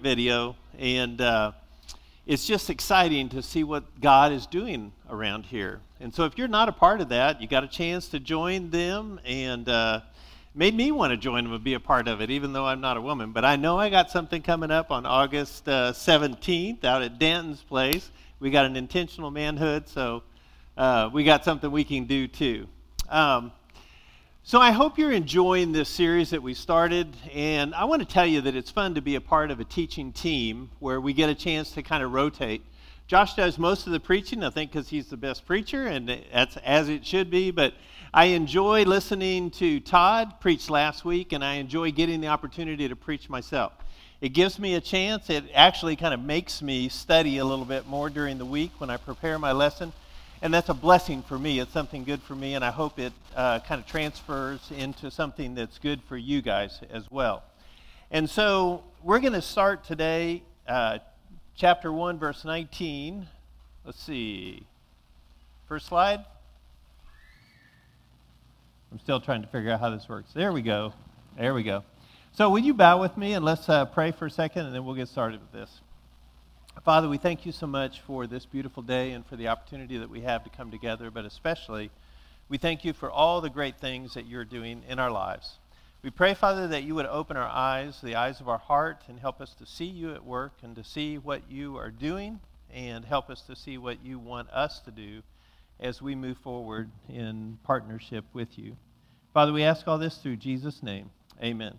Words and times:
video, 0.00 0.56
and 0.78 1.20
uh, 1.20 1.52
it's 2.26 2.46
just 2.46 2.70
exciting 2.70 3.28
to 3.30 3.42
see 3.42 3.64
what 3.64 4.00
God 4.00 4.32
is 4.32 4.46
doing 4.46 4.92
around 5.10 5.46
here. 5.46 5.80
And 6.00 6.14
so, 6.14 6.24
if 6.24 6.38
you're 6.38 6.48
not 6.48 6.68
a 6.68 6.72
part 6.72 7.00
of 7.00 7.08
that, 7.10 7.40
you 7.40 7.48
got 7.48 7.64
a 7.64 7.68
chance 7.68 8.08
to 8.08 8.20
join 8.20 8.70
them, 8.70 9.20
and 9.24 9.68
uh, 9.68 10.00
made 10.54 10.74
me 10.74 10.92
want 10.92 11.10
to 11.10 11.16
join 11.16 11.44
them 11.44 11.52
and 11.52 11.64
be 11.64 11.74
a 11.74 11.80
part 11.80 12.08
of 12.08 12.20
it, 12.20 12.30
even 12.30 12.52
though 12.52 12.66
I'm 12.66 12.80
not 12.80 12.96
a 12.96 13.00
woman. 13.00 13.32
But 13.32 13.44
I 13.44 13.56
know 13.56 13.78
I 13.78 13.90
got 13.90 14.10
something 14.10 14.42
coming 14.42 14.70
up 14.70 14.90
on 14.90 15.06
August 15.06 15.68
uh, 15.68 15.92
17th 15.92 16.84
out 16.84 17.02
at 17.02 17.18
Danton's 17.18 17.62
place. 17.62 18.10
We 18.40 18.50
got 18.50 18.66
an 18.66 18.76
intentional 18.76 19.30
manhood, 19.30 19.88
so 19.88 20.22
uh, 20.76 21.10
we 21.12 21.24
got 21.24 21.44
something 21.44 21.70
we 21.70 21.84
can 21.84 22.04
do 22.04 22.26
too. 22.28 22.66
Um, 23.08 23.52
so 24.44 24.60
I 24.60 24.72
hope 24.72 24.98
you're 24.98 25.12
enjoying 25.12 25.70
this 25.70 25.88
series 25.88 26.30
that 26.30 26.42
we 26.42 26.54
started, 26.54 27.16
and 27.32 27.72
I 27.76 27.84
want 27.84 28.02
to 28.02 28.08
tell 28.08 28.26
you 28.26 28.40
that 28.40 28.56
it's 28.56 28.72
fun 28.72 28.96
to 28.96 29.00
be 29.00 29.14
a 29.14 29.20
part 29.20 29.52
of 29.52 29.60
a 29.60 29.64
teaching 29.64 30.10
team 30.10 30.68
where 30.80 31.00
we 31.00 31.12
get 31.12 31.30
a 31.30 31.34
chance 31.34 31.70
to 31.72 31.82
kind 31.82 32.02
of 32.02 32.12
rotate. 32.12 32.64
Josh 33.06 33.34
does 33.34 33.56
most 33.56 33.86
of 33.86 33.92
the 33.92 34.00
preaching, 34.00 34.42
I 34.42 34.50
think, 34.50 34.72
because 34.72 34.88
he's 34.88 35.06
the 35.06 35.16
best 35.16 35.46
preacher, 35.46 35.86
and 35.86 36.08
that's 36.32 36.56
as 36.56 36.88
it 36.88 37.06
should 37.06 37.30
be. 37.30 37.52
But 37.52 37.74
I 38.12 38.26
enjoy 38.26 38.82
listening 38.82 39.52
to 39.52 39.78
Todd 39.78 40.40
preach 40.40 40.68
last 40.68 41.04
week, 41.04 41.32
and 41.32 41.44
I 41.44 41.54
enjoy 41.54 41.92
getting 41.92 42.20
the 42.20 42.28
opportunity 42.28 42.88
to 42.88 42.96
preach 42.96 43.30
myself. 43.30 43.72
It 44.20 44.30
gives 44.30 44.58
me 44.58 44.74
a 44.74 44.80
chance. 44.80 45.30
It 45.30 45.44
actually 45.54 45.94
kind 45.94 46.12
of 46.12 46.20
makes 46.20 46.62
me 46.62 46.88
study 46.88 47.38
a 47.38 47.44
little 47.44 47.64
bit 47.64 47.86
more 47.86 48.10
during 48.10 48.38
the 48.38 48.44
week 48.44 48.72
when 48.78 48.90
I 48.90 48.96
prepare 48.96 49.38
my 49.38 49.52
lesson 49.52 49.92
and 50.42 50.52
that's 50.52 50.68
a 50.68 50.74
blessing 50.74 51.22
for 51.22 51.38
me. 51.38 51.60
It's 51.60 51.72
something 51.72 52.02
good 52.02 52.20
for 52.20 52.34
me, 52.34 52.54
and 52.54 52.64
I 52.64 52.72
hope 52.72 52.98
it 52.98 53.12
uh, 53.36 53.60
kind 53.60 53.80
of 53.80 53.86
transfers 53.86 54.72
into 54.76 55.08
something 55.08 55.54
that's 55.54 55.78
good 55.78 56.02
for 56.08 56.16
you 56.16 56.42
guys 56.42 56.80
as 56.90 57.08
well. 57.10 57.44
And 58.10 58.28
so 58.28 58.82
we're 59.04 59.20
going 59.20 59.34
to 59.34 59.42
start 59.42 59.84
today, 59.84 60.42
uh, 60.66 60.98
chapter 61.54 61.92
1, 61.92 62.18
verse 62.18 62.44
19. 62.44 63.28
Let's 63.84 64.02
see. 64.02 64.64
First 65.68 65.86
slide. 65.86 66.24
I'm 68.90 68.98
still 68.98 69.20
trying 69.20 69.42
to 69.42 69.48
figure 69.48 69.70
out 69.70 69.78
how 69.78 69.90
this 69.90 70.08
works. 70.08 70.32
There 70.34 70.52
we 70.52 70.60
go. 70.60 70.92
There 71.38 71.54
we 71.54 71.62
go. 71.62 71.84
So, 72.32 72.50
will 72.50 72.58
you 72.58 72.74
bow 72.74 73.00
with 73.00 73.16
me 73.16 73.34
and 73.34 73.44
let's 73.44 73.68
uh, 73.68 73.84
pray 73.84 74.10
for 74.10 74.26
a 74.26 74.30
second, 74.30 74.66
and 74.66 74.74
then 74.74 74.84
we'll 74.84 74.96
get 74.96 75.08
started 75.08 75.40
with 75.40 75.52
this. 75.52 75.80
Father, 76.80 77.08
we 77.08 77.18
thank 77.18 77.46
you 77.46 77.52
so 77.52 77.66
much 77.68 78.00
for 78.00 78.26
this 78.26 78.44
beautiful 78.44 78.82
day 78.82 79.12
and 79.12 79.24
for 79.24 79.36
the 79.36 79.46
opportunity 79.46 79.98
that 79.98 80.10
we 80.10 80.22
have 80.22 80.42
to 80.42 80.50
come 80.50 80.70
together, 80.72 81.12
but 81.12 81.24
especially 81.24 81.90
we 82.48 82.58
thank 82.58 82.84
you 82.84 82.92
for 82.92 83.08
all 83.08 83.40
the 83.40 83.50
great 83.50 83.76
things 83.76 84.14
that 84.14 84.26
you're 84.26 84.44
doing 84.44 84.82
in 84.88 84.98
our 84.98 85.10
lives. 85.10 85.58
We 86.02 86.10
pray, 86.10 86.34
Father, 86.34 86.66
that 86.68 86.82
you 86.82 86.96
would 86.96 87.06
open 87.06 87.36
our 87.36 87.48
eyes, 87.48 88.00
the 88.02 88.16
eyes 88.16 88.40
of 88.40 88.48
our 88.48 88.58
heart, 88.58 89.04
and 89.06 89.20
help 89.20 89.40
us 89.40 89.54
to 89.60 89.66
see 89.66 89.84
you 89.84 90.12
at 90.12 90.24
work 90.24 90.54
and 90.62 90.74
to 90.74 90.82
see 90.82 91.18
what 91.18 91.48
you 91.48 91.76
are 91.76 91.90
doing 91.90 92.40
and 92.72 93.04
help 93.04 93.30
us 93.30 93.42
to 93.42 93.54
see 93.54 93.78
what 93.78 94.04
you 94.04 94.18
want 94.18 94.50
us 94.50 94.80
to 94.80 94.90
do 94.90 95.22
as 95.78 96.02
we 96.02 96.16
move 96.16 96.38
forward 96.38 96.90
in 97.08 97.58
partnership 97.62 98.24
with 98.32 98.58
you. 98.58 98.76
Father, 99.32 99.52
we 99.52 99.62
ask 99.62 99.86
all 99.86 99.98
this 99.98 100.16
through 100.16 100.36
Jesus' 100.36 100.82
name. 100.82 101.10
Amen. 101.40 101.78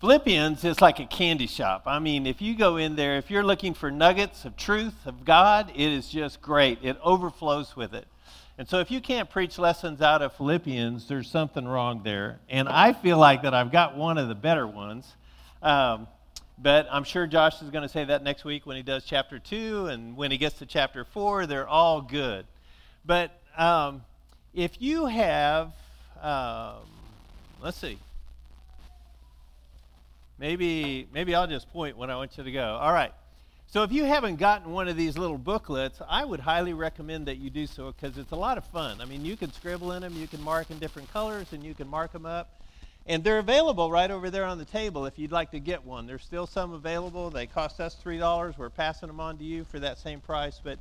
Philippians 0.00 0.64
is 0.64 0.80
like 0.80 0.98
a 1.00 1.06
candy 1.06 1.46
shop. 1.46 1.84
I 1.86 1.98
mean, 1.98 2.26
if 2.26 2.42
you 2.42 2.56
go 2.56 2.76
in 2.76 2.96
there, 2.96 3.16
if 3.16 3.30
you're 3.30 3.44
looking 3.44 3.74
for 3.74 3.90
nuggets 3.90 4.44
of 4.44 4.56
truth 4.56 5.06
of 5.06 5.24
God, 5.24 5.70
it 5.74 5.80
is 5.80 6.08
just 6.08 6.42
great. 6.42 6.78
It 6.82 6.98
overflows 7.02 7.76
with 7.76 7.94
it. 7.94 8.06
And 8.58 8.68
so 8.68 8.80
if 8.80 8.90
you 8.90 9.00
can't 9.00 9.28
preach 9.28 9.58
lessons 9.58 10.00
out 10.00 10.22
of 10.22 10.32
Philippians, 10.34 11.08
there's 11.08 11.30
something 11.30 11.66
wrong 11.66 12.02
there. 12.04 12.38
And 12.48 12.68
I 12.68 12.92
feel 12.92 13.18
like 13.18 13.42
that 13.42 13.54
I've 13.54 13.72
got 13.72 13.96
one 13.96 14.18
of 14.18 14.28
the 14.28 14.34
better 14.34 14.66
ones. 14.66 15.12
Um, 15.62 16.06
but 16.58 16.86
I'm 16.90 17.04
sure 17.04 17.26
Josh 17.26 17.62
is 17.62 17.70
going 17.70 17.82
to 17.82 17.88
say 17.88 18.04
that 18.04 18.22
next 18.22 18.44
week 18.44 18.64
when 18.66 18.76
he 18.76 18.82
does 18.82 19.04
chapter 19.04 19.38
2 19.38 19.86
and 19.86 20.16
when 20.16 20.30
he 20.30 20.38
gets 20.38 20.58
to 20.58 20.66
chapter 20.66 21.04
4, 21.04 21.46
they're 21.46 21.66
all 21.66 22.00
good. 22.00 22.46
But 23.04 23.32
um, 23.56 24.02
if 24.54 24.80
you 24.80 25.06
have, 25.06 25.72
um, 26.22 26.86
let's 27.60 27.76
see, 27.76 27.98
Maybe, 30.38 31.06
maybe 31.12 31.34
I'll 31.34 31.46
just 31.46 31.70
point 31.72 31.96
when 31.96 32.10
I 32.10 32.16
want 32.16 32.36
you 32.36 32.44
to 32.44 32.52
go. 32.52 32.76
All 32.80 32.92
right. 32.92 33.12
So 33.68 33.82
if 33.82 33.92
you 33.92 34.04
haven't 34.04 34.36
gotten 34.36 34.72
one 34.72 34.88
of 34.88 34.96
these 34.96 35.18
little 35.18 35.38
booklets, 35.38 36.00
I 36.08 36.24
would 36.24 36.40
highly 36.40 36.74
recommend 36.74 37.26
that 37.26 37.38
you 37.38 37.50
do 37.50 37.66
so 37.66 37.92
because 37.92 38.18
it's 38.18 38.30
a 38.30 38.36
lot 38.36 38.58
of 38.58 38.64
fun. 38.66 39.00
I 39.00 39.04
mean, 39.04 39.24
you 39.24 39.36
can 39.36 39.52
scribble 39.52 39.92
in 39.92 40.02
them, 40.02 40.14
you 40.14 40.28
can 40.28 40.42
mark 40.42 40.70
in 40.70 40.78
different 40.78 41.12
colors, 41.12 41.52
and 41.52 41.64
you 41.64 41.74
can 41.74 41.88
mark 41.88 42.12
them 42.12 42.26
up. 42.26 42.60
And 43.06 43.22
they're 43.22 43.38
available 43.38 43.90
right 43.90 44.10
over 44.10 44.30
there 44.30 44.44
on 44.44 44.58
the 44.58 44.64
table 44.64 45.06
if 45.06 45.18
you'd 45.18 45.32
like 45.32 45.50
to 45.50 45.60
get 45.60 45.84
one. 45.84 46.06
There's 46.06 46.22
still 46.22 46.46
some 46.46 46.72
available. 46.72 47.30
They 47.30 47.46
cost 47.46 47.80
us 47.80 47.96
$3. 48.02 48.56
We're 48.56 48.70
passing 48.70 49.08
them 49.08 49.20
on 49.20 49.36
to 49.38 49.44
you 49.44 49.64
for 49.64 49.78
that 49.80 49.98
same 49.98 50.20
price. 50.20 50.60
But, 50.62 50.78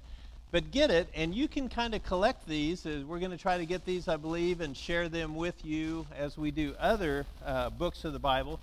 but 0.52 0.72
get 0.72 0.90
it, 0.90 1.10
and 1.16 1.36
you 1.36 1.48
can 1.48 1.68
kind 1.68 1.94
of 1.94 2.04
collect 2.04 2.48
these. 2.48 2.86
We're 2.86 3.20
going 3.20 3.32
to 3.32 3.38
try 3.38 3.58
to 3.58 3.66
get 3.66 3.86
these, 3.86 4.08
I 4.08 4.16
believe, 4.16 4.62
and 4.62 4.78
share 4.78 5.10
them 5.10 5.36
with 5.36 5.66
you 5.66 6.06
as 6.18 6.38
we 6.38 6.52
do 6.52 6.76
other 6.80 7.26
uh, 7.46 7.72
books 7.72 8.06
of 8.06 8.14
the 8.14 8.20
Bible. 8.20 8.60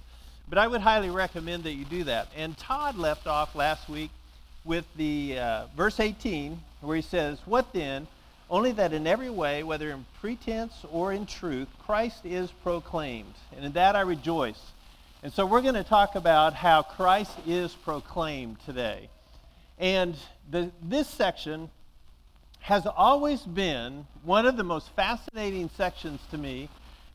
But 0.51 0.59
I 0.59 0.67
would 0.67 0.81
highly 0.81 1.11
recommend 1.11 1.63
that 1.63 1.75
you 1.75 1.85
do 1.85 2.05
that. 2.05 2.27
And 2.37 2.59
Todd 2.59 2.99
left 2.99 3.29
off 3.29 3.55
last 3.55 3.89
week 3.89 4.11
with 4.65 4.85
the 4.97 5.39
uh, 5.39 5.67
verse 5.77 6.01
18 6.01 6.61
where 6.81 6.97
he 6.97 7.03
says, 7.03 7.39
What 7.47 7.73
then? 7.73 8.09
Only 8.51 8.73
that 8.73 8.93
in 8.93 9.07
every 9.07 9.31
way, 9.31 9.63
whether 9.63 9.93
in 9.93 10.05
pretense 10.21 10.75
or 10.91 11.13
in 11.13 11.25
truth, 11.25 11.69
Christ 11.87 12.27
is 12.27 12.51
proclaimed. 12.51 13.35
And 13.55 13.65
in 13.65 13.73
that 13.73 13.95
I 13.95 14.01
rejoice. 14.01 14.61
And 15.23 15.33
so 15.33 15.47
we're 15.47 15.63
going 15.63 15.75
to 15.75 15.85
talk 15.85 16.17
about 16.17 16.55
how 16.55 16.83
Christ 16.83 17.31
is 17.47 17.73
proclaimed 17.73 18.57
today. 18.67 19.09
And 19.79 20.17
the, 20.51 20.73
this 20.83 21.09
section 21.09 21.71
has 22.59 22.87
always 22.87 23.41
been 23.43 24.05
one 24.25 24.47
of 24.47 24.57
the 24.57 24.65
most 24.65 24.91
fascinating 24.97 25.71
sections 25.77 26.21
to 26.33 26.39
me 26.39 26.69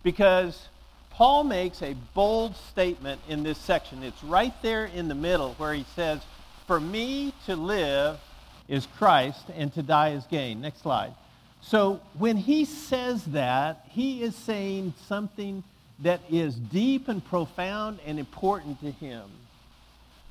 because 0.04 0.70
Paul 1.16 1.46
makes 1.46 1.82
a 1.82 1.96
bold 2.14 2.58
statement 2.58 3.22
in 3.30 3.42
this 3.42 3.58
section. 3.58 4.04
It's 4.04 4.22
right 4.22 4.54
there 4.62 4.88
in 4.88 5.08
the 5.08 5.16
middle 5.16 5.54
where 5.54 5.74
he 5.74 5.86
says, 5.96 6.20
For 6.68 6.78
me 6.78 7.34
to 7.46 7.56
live 7.56 8.20
is 8.68 8.86
Christ, 8.98 9.46
and 9.56 9.74
to 9.76 9.82
die 9.82 10.10
is 10.10 10.26
gain. 10.26 10.60
Next 10.60 10.82
slide. 10.82 11.14
So 11.62 12.02
when 12.18 12.36
he 12.36 12.66
says 12.66 13.24
that, 13.28 13.86
he 13.92 14.24
is 14.24 14.36
saying 14.36 14.94
something 15.08 15.64
that 16.00 16.20
is 16.30 16.56
deep 16.56 17.08
and 17.08 17.24
profound 17.24 18.00
and 18.06 18.20
important 18.20 18.82
to 18.82 18.92
him. 18.92 19.24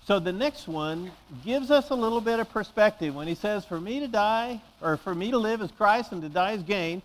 So 0.06 0.20
the 0.20 0.32
next 0.32 0.68
one 0.68 1.10
gives 1.46 1.70
us 1.70 1.88
a 1.88 1.94
little 1.94 2.20
bit 2.20 2.40
of 2.40 2.50
perspective. 2.50 3.14
When 3.14 3.26
he 3.26 3.34
says, 3.34 3.64
For 3.64 3.80
me 3.80 4.00
to 4.00 4.08
die, 4.08 4.60
or 4.82 4.98
for 4.98 5.14
me 5.14 5.30
to 5.30 5.38
live 5.38 5.62
is 5.62 5.70
Christ 5.70 6.12
and 6.12 6.20
to 6.20 6.28
die 6.28 6.52
is 6.52 6.62
gain, 6.62 7.00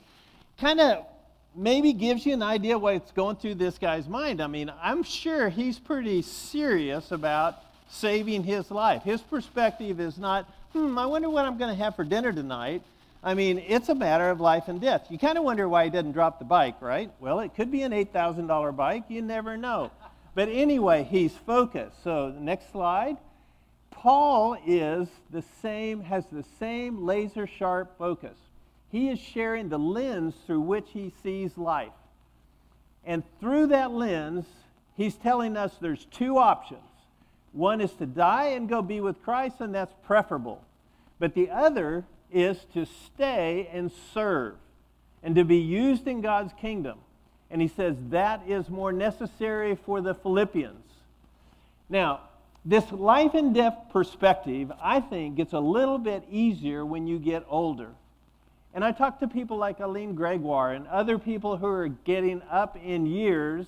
kind 0.57 0.81
of 0.81 1.05
maybe 1.55 1.93
gives 1.93 2.25
you 2.25 2.33
an 2.33 2.43
idea 2.43 2.77
what's 2.77 3.11
going 3.11 3.35
through 3.35 3.55
this 3.55 3.77
guy's 3.77 4.07
mind. 4.07 4.41
I 4.41 4.47
mean, 4.47 4.71
I'm 4.81 5.03
sure 5.03 5.49
he's 5.49 5.79
pretty 5.79 6.21
serious 6.21 7.11
about 7.11 7.57
saving 7.89 8.43
his 8.43 8.69
life. 8.71 9.03
His 9.03 9.21
perspective 9.21 9.99
is 9.99 10.17
not, 10.17 10.45
hmm, 10.73 10.97
I 10.97 11.05
wonder 11.05 11.29
what 11.29 11.45
I'm 11.45 11.57
going 11.57 11.75
to 11.75 11.83
have 11.83 11.95
for 11.95 12.03
dinner 12.03 12.31
tonight. 12.31 12.83
I 13.21 13.33
mean, 13.33 13.59
it's 13.67 13.89
a 13.89 13.95
matter 13.95 14.29
of 14.29 14.39
life 14.39 14.67
and 14.67 14.79
death. 14.79 15.07
You 15.09 15.17
kind 15.17 15.37
of 15.37 15.43
wonder 15.43 15.67
why 15.67 15.85
he 15.85 15.89
didn't 15.89 16.13
drop 16.13 16.39
the 16.39 16.45
bike, 16.45 16.81
right? 16.81 17.11
Well, 17.19 17.39
it 17.41 17.53
could 17.55 17.71
be 17.71 17.81
an 17.81 17.91
$8,000 17.91 18.75
bike. 18.75 19.03
You 19.09 19.21
never 19.21 19.57
know. 19.57 19.91
But 20.35 20.47
anyway, 20.47 21.03
he's 21.03 21.33
focused. 21.33 22.01
So, 22.03 22.33
next 22.39 22.71
slide. 22.71 23.17
Paul 23.91 24.55
is 24.65 25.09
the 25.31 25.43
same, 25.61 26.01
has 26.01 26.25
the 26.31 26.45
same 26.59 27.05
laser 27.05 27.45
sharp 27.45 27.97
focus. 27.97 28.37
He 28.91 29.09
is 29.09 29.19
sharing 29.19 29.69
the 29.69 29.79
lens 29.79 30.33
through 30.45 30.61
which 30.61 30.87
he 30.91 31.13
sees 31.21 31.57
life. 31.57 31.91
And 33.05 33.23
through 33.39 33.67
that 33.67 33.91
lens, 33.91 34.45
he's 34.95 35.15
telling 35.15 35.55
us 35.55 35.73
there's 35.79 36.05
two 36.05 36.37
options. 36.37 36.81
One 37.51 37.81
is 37.81 37.93
to 37.93 38.05
die 38.05 38.49
and 38.49 38.69
go 38.69 38.81
be 38.81 39.01
with 39.01 39.21
Christ, 39.23 39.55
and 39.59 39.73
that's 39.73 39.93
preferable. 40.03 40.63
But 41.19 41.33
the 41.33 41.49
other 41.49 42.05
is 42.31 42.57
to 42.73 42.85
stay 42.85 43.69
and 43.71 43.91
serve 44.13 44.55
and 45.23 45.35
to 45.35 45.43
be 45.43 45.57
used 45.57 46.07
in 46.07 46.21
God's 46.21 46.53
kingdom. 46.53 46.99
And 47.51 47.61
he 47.61 47.67
says 47.67 47.95
that 48.09 48.41
is 48.47 48.69
more 48.69 48.91
necessary 48.91 49.75
for 49.75 50.01
the 50.01 50.13
Philippians. 50.13 50.85
Now, 51.89 52.21
this 52.63 52.91
life 52.91 53.33
and 53.33 53.53
death 53.53 53.87
perspective, 53.91 54.71
I 54.81 54.99
think, 54.99 55.35
gets 55.35 55.53
a 55.53 55.59
little 55.59 55.97
bit 55.97 56.23
easier 56.29 56.85
when 56.85 57.07
you 57.07 57.17
get 57.17 57.45
older. 57.49 57.89
And 58.73 58.83
I 58.83 58.91
talk 58.91 59.19
to 59.19 59.27
people 59.27 59.57
like 59.57 59.79
Aline 59.79 60.13
Gregoire 60.13 60.73
and 60.73 60.87
other 60.87 61.17
people 61.17 61.57
who 61.57 61.65
are 61.65 61.87
getting 61.87 62.41
up 62.51 62.77
in 62.77 63.05
years, 63.05 63.65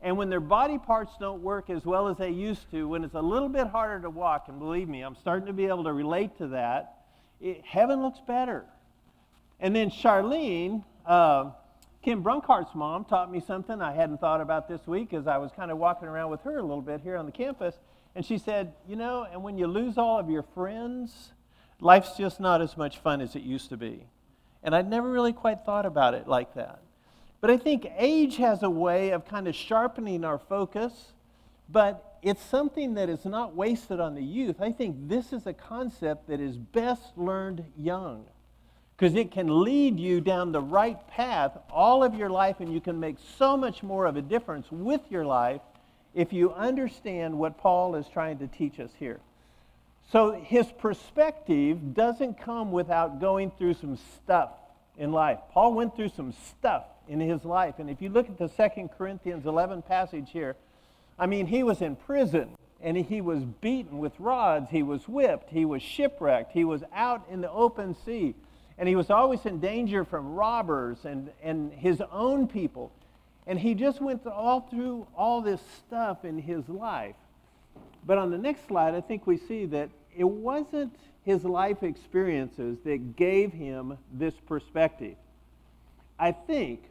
and 0.00 0.16
when 0.16 0.30
their 0.30 0.40
body 0.40 0.78
parts 0.78 1.12
don't 1.20 1.42
work 1.42 1.70
as 1.70 1.84
well 1.84 2.08
as 2.08 2.16
they 2.16 2.30
used 2.30 2.68
to, 2.72 2.88
when 2.88 3.04
it's 3.04 3.14
a 3.14 3.22
little 3.22 3.48
bit 3.48 3.68
harder 3.68 4.02
to 4.02 4.10
walk, 4.10 4.46
and 4.48 4.58
believe 4.58 4.88
me, 4.88 5.02
I'm 5.02 5.14
starting 5.14 5.46
to 5.46 5.52
be 5.52 5.66
able 5.66 5.84
to 5.84 5.92
relate 5.92 6.36
to 6.38 6.48
that, 6.48 7.04
it, 7.40 7.64
heaven 7.64 8.02
looks 8.02 8.18
better. 8.26 8.64
And 9.60 9.76
then 9.76 9.90
Charlene, 9.90 10.82
uh, 11.06 11.50
Kim 12.02 12.24
Brunkhart's 12.24 12.74
mom, 12.74 13.04
taught 13.04 13.30
me 13.30 13.38
something 13.38 13.80
I 13.80 13.92
hadn't 13.92 14.18
thought 14.18 14.40
about 14.40 14.68
this 14.68 14.84
week 14.88 15.14
as 15.14 15.28
I 15.28 15.38
was 15.38 15.52
kind 15.52 15.70
of 15.70 15.78
walking 15.78 16.08
around 16.08 16.30
with 16.30 16.40
her 16.42 16.58
a 16.58 16.62
little 16.62 16.82
bit 16.82 17.00
here 17.00 17.16
on 17.16 17.26
the 17.26 17.32
campus. 17.32 17.76
And 18.16 18.26
she 18.26 18.38
said, 18.38 18.74
You 18.88 18.96
know, 18.96 19.24
and 19.30 19.44
when 19.44 19.56
you 19.56 19.68
lose 19.68 19.98
all 19.98 20.18
of 20.18 20.28
your 20.28 20.42
friends, 20.42 21.32
life's 21.80 22.16
just 22.16 22.40
not 22.40 22.60
as 22.60 22.76
much 22.76 22.98
fun 22.98 23.20
as 23.20 23.36
it 23.36 23.42
used 23.42 23.68
to 23.68 23.76
be. 23.76 24.04
And 24.62 24.74
I'd 24.74 24.88
never 24.88 25.10
really 25.10 25.32
quite 25.32 25.64
thought 25.64 25.86
about 25.86 26.14
it 26.14 26.28
like 26.28 26.54
that. 26.54 26.80
But 27.40 27.50
I 27.50 27.56
think 27.56 27.86
age 27.96 28.36
has 28.36 28.62
a 28.62 28.70
way 28.70 29.10
of 29.10 29.26
kind 29.26 29.48
of 29.48 29.56
sharpening 29.56 30.24
our 30.24 30.38
focus, 30.38 31.12
but 31.68 32.18
it's 32.22 32.42
something 32.42 32.94
that 32.94 33.08
is 33.08 33.24
not 33.24 33.56
wasted 33.56 33.98
on 33.98 34.14
the 34.14 34.22
youth. 34.22 34.60
I 34.60 34.70
think 34.70 35.08
this 35.08 35.32
is 35.32 35.46
a 35.46 35.52
concept 35.52 36.28
that 36.28 36.40
is 36.40 36.56
best 36.56 37.18
learned 37.18 37.64
young 37.76 38.26
because 38.96 39.16
it 39.16 39.32
can 39.32 39.64
lead 39.64 39.98
you 39.98 40.20
down 40.20 40.52
the 40.52 40.60
right 40.60 41.08
path 41.08 41.58
all 41.68 42.04
of 42.04 42.14
your 42.14 42.30
life, 42.30 42.60
and 42.60 42.72
you 42.72 42.80
can 42.80 43.00
make 43.00 43.16
so 43.36 43.56
much 43.56 43.82
more 43.82 44.06
of 44.06 44.16
a 44.16 44.22
difference 44.22 44.70
with 44.70 45.00
your 45.10 45.24
life 45.24 45.60
if 46.14 46.32
you 46.32 46.52
understand 46.52 47.36
what 47.36 47.58
Paul 47.58 47.96
is 47.96 48.06
trying 48.06 48.38
to 48.38 48.46
teach 48.46 48.78
us 48.78 48.92
here. 48.96 49.18
So 50.12 50.32
his 50.32 50.66
perspective 50.70 51.94
doesn't 51.94 52.38
come 52.38 52.70
without 52.70 53.18
going 53.18 53.50
through 53.52 53.74
some 53.74 53.96
stuff 53.96 54.50
in 54.98 55.10
life. 55.10 55.38
Paul 55.52 55.72
went 55.72 55.96
through 55.96 56.10
some 56.10 56.34
stuff 56.50 56.84
in 57.08 57.18
his 57.18 57.46
life. 57.46 57.78
And 57.78 57.88
if 57.88 58.02
you 58.02 58.10
look 58.10 58.28
at 58.28 58.36
the 58.36 58.50
Second 58.50 58.90
Corinthians 58.90 59.46
11 59.46 59.80
passage 59.82 60.28
here, 60.30 60.54
I 61.18 61.26
mean, 61.26 61.46
he 61.46 61.62
was 61.62 61.80
in 61.80 61.96
prison 61.96 62.50
and 62.82 62.94
he 62.94 63.22
was 63.22 63.42
beaten 63.42 63.98
with 63.98 64.12
rods, 64.18 64.68
he 64.70 64.82
was 64.82 65.08
whipped, 65.08 65.48
he 65.48 65.64
was 65.64 65.82
shipwrecked, 65.82 66.52
he 66.52 66.64
was 66.64 66.82
out 66.92 67.24
in 67.30 67.40
the 67.40 67.50
open 67.50 67.96
sea, 68.04 68.34
and 68.76 68.88
he 68.88 68.96
was 68.96 69.08
always 69.08 69.46
in 69.46 69.60
danger 69.60 70.04
from 70.04 70.34
robbers 70.34 70.98
and, 71.04 71.30
and 71.42 71.72
his 71.72 72.02
own 72.10 72.48
people. 72.48 72.92
And 73.46 73.58
he 73.58 73.74
just 73.74 74.00
went 74.02 74.26
all 74.26 74.60
through 74.60 75.06
all 75.16 75.40
this 75.40 75.60
stuff 75.86 76.24
in 76.24 76.38
his 76.38 76.68
life. 76.68 77.14
But 78.04 78.18
on 78.18 78.30
the 78.30 78.38
next 78.38 78.66
slide, 78.66 78.94
I 78.94 79.00
think 79.00 79.26
we 79.26 79.36
see 79.36 79.66
that 79.66 79.88
it 80.16 80.28
wasn't 80.28 80.94
his 81.24 81.44
life 81.44 81.82
experiences 81.82 82.78
that 82.84 83.16
gave 83.16 83.52
him 83.52 83.96
this 84.12 84.34
perspective. 84.46 85.16
I 86.18 86.32
think 86.32 86.84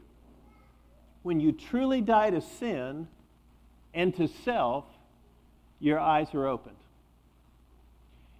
when 1.23 1.39
you 1.39 1.51
truly 1.51 2.01
die 2.01 2.29
to 2.29 2.41
sin 2.41 3.07
and 3.93 4.15
to 4.15 4.27
self, 4.27 4.85
your 5.79 5.99
eyes 5.99 6.33
are 6.33 6.47
opened. 6.47 6.75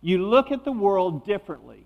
You 0.01 0.25
look 0.25 0.51
at 0.51 0.63
the 0.63 0.71
world 0.71 1.25
differently 1.25 1.85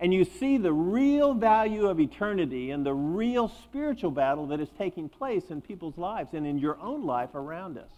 and 0.00 0.12
you 0.12 0.24
see 0.24 0.58
the 0.58 0.72
real 0.72 1.32
value 1.32 1.86
of 1.86 2.00
eternity 2.00 2.70
and 2.70 2.84
the 2.84 2.92
real 2.92 3.48
spiritual 3.48 4.10
battle 4.10 4.46
that 4.48 4.60
is 4.60 4.68
taking 4.76 5.08
place 5.08 5.44
in 5.50 5.60
people's 5.60 5.96
lives 5.96 6.34
and 6.34 6.46
in 6.46 6.58
your 6.58 6.78
own 6.80 7.06
life 7.06 7.34
around 7.34 7.78
us. 7.78 7.90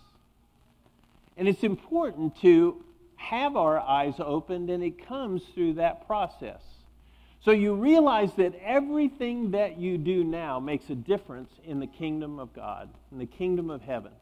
And 1.37 1.49
it's 1.49 1.65
important 1.65 2.41
to 2.41 2.85
have 3.19 3.57
our 3.57 3.79
eyes 3.79 4.15
opened, 4.19 4.71
and 4.71 4.83
it 4.83 5.07
comes 5.07 5.43
through 5.55 5.75
that 5.75 6.07
process. 6.07 6.63
So 7.45 7.51
you 7.51 7.75
realize 7.75 8.33
that 8.35 8.55
everything 8.65 9.53
that 9.53 9.79
you 9.79 9.99
do 9.99 10.25
now 10.25 10.59
makes 10.59 10.89
a 10.91 10.95
difference 10.95 11.51
in 11.65 11.79
the 11.79 11.87
kingdom 11.87 12.39
of 12.39 12.53
God, 12.55 12.89
in 13.13 13.19
the 13.19 13.27
kingdom 13.27 13.71
of 13.71 13.83
heaven. 13.83 14.13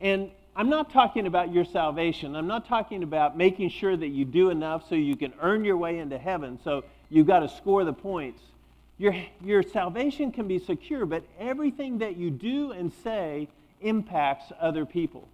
And 0.00 0.30
I'm 0.56 0.68
not 0.68 0.92
talking 0.92 1.26
about 1.26 1.52
your 1.52 1.64
salvation. 1.64 2.36
I'm 2.36 2.46
not 2.46 2.68
talking 2.68 3.02
about 3.02 3.36
making 3.36 3.70
sure 3.70 3.96
that 3.96 4.08
you 4.08 4.24
do 4.24 4.50
enough 4.50 4.88
so 4.88 4.94
you 4.94 5.16
can 5.16 5.32
earn 5.40 5.64
your 5.64 5.76
way 5.76 5.98
into 5.98 6.18
heaven. 6.18 6.58
So 6.62 6.84
you've 7.08 7.26
got 7.26 7.40
to 7.40 7.48
score 7.48 7.84
the 7.84 7.92
points. 7.92 8.40
Your, 8.98 9.16
your 9.42 9.62
salvation 9.62 10.30
can 10.30 10.46
be 10.46 10.58
secure, 10.60 11.06
but 11.06 11.24
everything 11.40 11.98
that 11.98 12.16
you 12.16 12.30
do 12.30 12.70
and 12.70 12.92
say 13.02 13.48
impacts 13.80 14.52
other 14.60 14.86
people. 14.86 15.28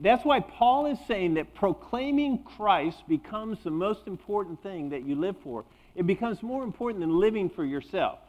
That's 0.00 0.24
why 0.24 0.40
Paul 0.40 0.86
is 0.86 0.98
saying 1.06 1.34
that 1.34 1.54
proclaiming 1.54 2.44
Christ 2.44 3.02
becomes 3.08 3.58
the 3.64 3.70
most 3.70 4.06
important 4.06 4.62
thing 4.62 4.90
that 4.90 5.02
you 5.02 5.16
live 5.16 5.36
for. 5.42 5.64
It 5.96 6.06
becomes 6.06 6.42
more 6.42 6.62
important 6.62 7.00
than 7.00 7.18
living 7.18 7.50
for 7.50 7.64
yourself. 7.64 8.20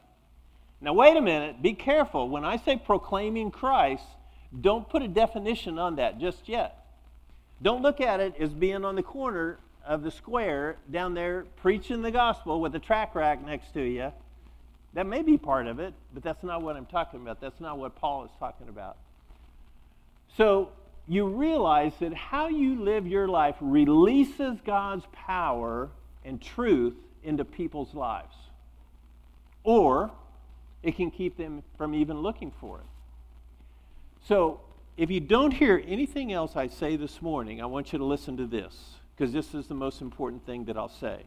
Now, 0.82 0.94
wait 0.94 1.16
a 1.16 1.22
minute. 1.22 1.62
Be 1.62 1.74
careful. 1.74 2.30
When 2.30 2.44
I 2.44 2.58
say 2.58 2.78
proclaiming 2.78 3.52
Christ, 3.52 4.06
don't 4.60 4.90
put 4.90 5.04
a 5.04 5.08
definition 5.08 5.78
on 5.78 5.98
that 5.98 6.20
just 6.20 6.50
yet. 6.50 6.86
Don't 7.62 7.82
look 7.82 8.02
at 8.02 8.20
it 8.20 8.36
as 8.40 8.50
being 8.50 8.84
on 8.86 8.96
the 8.96 9.04
corner 9.04 9.60
of 9.86 10.02
the 10.02 10.12
square 10.12 10.78
down 10.90 11.14
there 11.14 11.46
preaching 11.58 12.02
the 12.02 12.12
gospel 12.12 12.62
with 12.62 12.74
a 12.76 12.80
track 12.80 13.14
rack 13.14 13.46
next 13.46 13.74
to 13.74 13.82
you. 13.82 14.12
That 14.94 15.06
may 15.06 15.22
be 15.22 15.38
part 15.38 15.68
of 15.68 15.80
it, 15.80 15.94
but 16.14 16.24
that's 16.24 16.44
not 16.44 16.64
what 16.64 16.76
I'm 16.76 16.86
talking 16.86 17.22
about. 17.22 17.42
That's 17.42 17.60
not 17.60 17.78
what 17.78 17.96
Paul 17.96 18.26
is 18.26 18.32
talking 18.40 18.70
about. 18.70 18.98
So 20.36 20.70
you 21.10 21.26
realize 21.26 21.94
that 22.00 22.14
how 22.14 22.48
you 22.50 22.84
live 22.84 23.08
your 23.08 23.28
life 23.28 23.56
releases 23.60 24.62
God's 24.62 25.04
power 25.12 25.90
and 26.24 26.40
truth 26.40 26.94
into 27.24 27.44
people's 27.44 27.96
lives. 27.96 28.36
Or 29.64 30.12
it 30.84 30.96
can 30.96 31.10
keep 31.10 31.36
them 31.36 31.64
from 31.78 31.96
even 31.96 32.20
looking 32.20 32.52
for 32.62 32.78
it. 32.78 32.86
So, 34.28 34.62
if 34.98 35.10
you 35.10 35.20
don't 35.20 35.52
hear 35.52 35.82
anything 35.88 36.32
else 36.32 36.56
I 36.56 36.68
say 36.68 36.96
this 36.96 37.22
morning, 37.24 37.60
I 37.60 37.66
want 37.66 37.92
you 37.92 37.98
to 37.98 38.06
listen 38.06 38.38
to 38.38 38.46
this, 38.46 38.76
because 39.16 39.34
this 39.34 39.56
is 39.56 39.66
the 39.66 39.74
most 39.74 40.02
important 40.02 40.46
thing 40.46 40.66
that 40.66 40.78
I'll 40.78 40.90
say. 40.90 41.24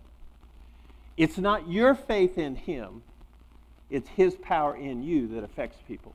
It's 1.17 1.38
not 1.38 1.69
your 1.69 1.94
faith 1.96 2.38
in 2.38 2.55
Him, 2.55 3.02
it's 3.90 4.08
His 4.11 4.37
power 4.37 4.76
in 4.76 5.02
you 5.02 5.26
that 5.29 5.43
affects 5.43 5.79
people. 5.88 6.14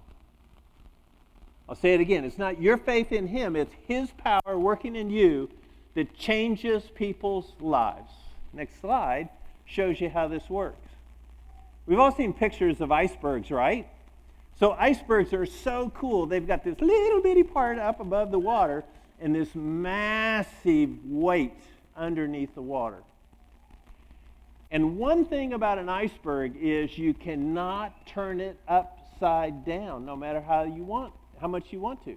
I'll 1.69 1.75
say 1.75 1.93
it 1.93 1.99
again. 1.99 2.23
It's 2.23 2.37
not 2.37 2.61
your 2.61 2.77
faith 2.77 3.11
in 3.11 3.27
Him, 3.27 3.55
it's 3.55 3.73
His 3.87 4.09
power 4.11 4.57
working 4.57 4.95
in 4.95 5.09
you 5.09 5.49
that 5.95 6.15
changes 6.17 6.83
people's 6.95 7.53
lives. 7.59 8.11
Next 8.53 8.79
slide 8.79 9.29
shows 9.65 9.99
you 9.99 10.09
how 10.09 10.27
this 10.27 10.49
works. 10.49 10.87
We've 11.85 11.99
all 11.99 12.11
seen 12.11 12.33
pictures 12.33 12.81
of 12.81 12.91
icebergs, 12.91 13.51
right? 13.51 13.87
So 14.59 14.71
icebergs 14.71 15.33
are 15.33 15.45
so 15.45 15.91
cool. 15.95 16.25
They've 16.25 16.45
got 16.45 16.63
this 16.63 16.79
little 16.81 17.21
bitty 17.21 17.43
part 17.43 17.77
up 17.79 17.99
above 17.99 18.31
the 18.31 18.39
water 18.39 18.83
and 19.19 19.33
this 19.33 19.53
massive 19.55 20.89
weight 21.05 21.59
underneath 21.95 22.53
the 22.55 22.61
water. 22.61 23.03
And 24.69 24.97
one 24.97 25.25
thing 25.25 25.53
about 25.53 25.77
an 25.77 25.89
iceberg 25.89 26.55
is 26.59 26.97
you 26.97 27.13
cannot 27.13 28.05
turn 28.05 28.41
it 28.41 28.59
upside 28.67 29.65
down 29.65 30.05
no 30.05 30.15
matter 30.15 30.41
how 30.41 30.63
you 30.63 30.83
want, 30.83 31.13
how 31.39 31.47
much 31.47 31.71
you 31.71 31.79
want 31.79 32.03
to. 32.05 32.15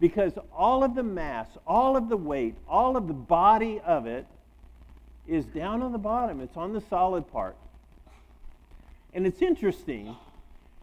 Because 0.00 0.32
all 0.56 0.84
of 0.84 0.94
the 0.94 1.02
mass, 1.02 1.48
all 1.66 1.96
of 1.96 2.08
the 2.08 2.16
weight, 2.16 2.54
all 2.68 2.96
of 2.96 3.08
the 3.08 3.14
body 3.14 3.80
of 3.84 4.06
it 4.06 4.26
is 5.26 5.44
down 5.46 5.82
on 5.82 5.92
the 5.92 5.98
bottom. 5.98 6.40
It's 6.40 6.56
on 6.56 6.72
the 6.72 6.80
solid 6.88 7.30
part. 7.30 7.56
And 9.12 9.26
it's 9.26 9.42
interesting 9.42 10.16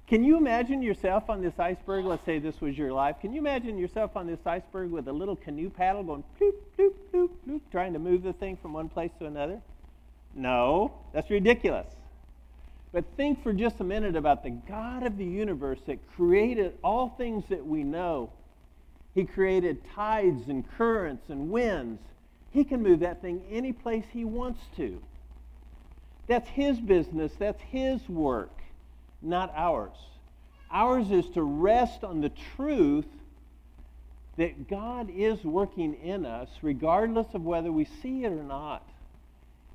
can 0.07 0.23
you 0.23 0.37
imagine 0.37 0.83
yourself 0.83 1.31
on 1.31 1.41
this 1.41 1.57
iceberg? 1.57 2.05
Let's 2.05 2.23
say 2.25 2.37
this 2.37 2.61
was 2.61 2.77
your 2.77 2.93
life. 2.93 3.15
Can 3.21 3.33
you 3.33 3.39
imagine 3.39 3.77
yourself 3.79 4.15
on 4.15 4.27
this 4.27 4.39
iceberg 4.45 4.91
with 4.91 5.07
a 5.07 5.11
little 5.11 5.35
canoe 5.35 5.71
paddle 5.71 6.03
going 6.03 6.23
bloop, 6.39 6.53
bloop, 6.77 6.93
bloop, 7.11 7.29
bloop, 7.47 7.61
trying 7.71 7.93
to 7.93 7.99
move 7.99 8.21
the 8.21 8.33
thing 8.33 8.55
from 8.55 8.73
one 8.73 8.87
place 8.87 9.09
to 9.17 9.25
another? 9.25 9.59
No, 10.35 10.93
that's 11.11 11.31
ridiculous. 11.31 11.87
But 12.95 13.03
think 13.17 13.43
for 13.43 13.51
just 13.51 13.81
a 13.81 13.83
minute 13.83 14.15
about 14.15 14.41
the 14.41 14.51
God 14.51 15.05
of 15.05 15.17
the 15.17 15.25
universe 15.25 15.79
that 15.85 15.99
created 16.15 16.77
all 16.81 17.09
things 17.09 17.43
that 17.49 17.67
we 17.67 17.83
know. 17.83 18.31
He 19.13 19.25
created 19.25 19.81
tides 19.93 20.47
and 20.47 20.63
currents 20.77 21.25
and 21.27 21.51
winds. 21.51 22.01
He 22.51 22.63
can 22.63 22.81
move 22.81 23.01
that 23.01 23.21
thing 23.21 23.43
any 23.51 23.73
place 23.73 24.05
he 24.13 24.23
wants 24.23 24.61
to. 24.77 25.01
That's 26.27 26.47
his 26.47 26.79
business, 26.79 27.33
that's 27.37 27.61
his 27.63 28.07
work 28.07 28.55
not 29.21 29.51
ours. 29.57 29.97
Ours 30.71 31.11
is 31.11 31.27
to 31.31 31.43
rest 31.43 32.05
on 32.05 32.21
the 32.21 32.31
truth 32.55 33.07
that 34.37 34.69
God 34.69 35.09
is 35.09 35.43
working 35.43 35.95
in 35.95 36.25
us, 36.25 36.49
regardless 36.61 37.27
of 37.33 37.43
whether 37.43 37.73
we 37.73 37.85
see 38.01 38.23
it 38.23 38.31
or 38.31 38.43
not. 38.43 38.87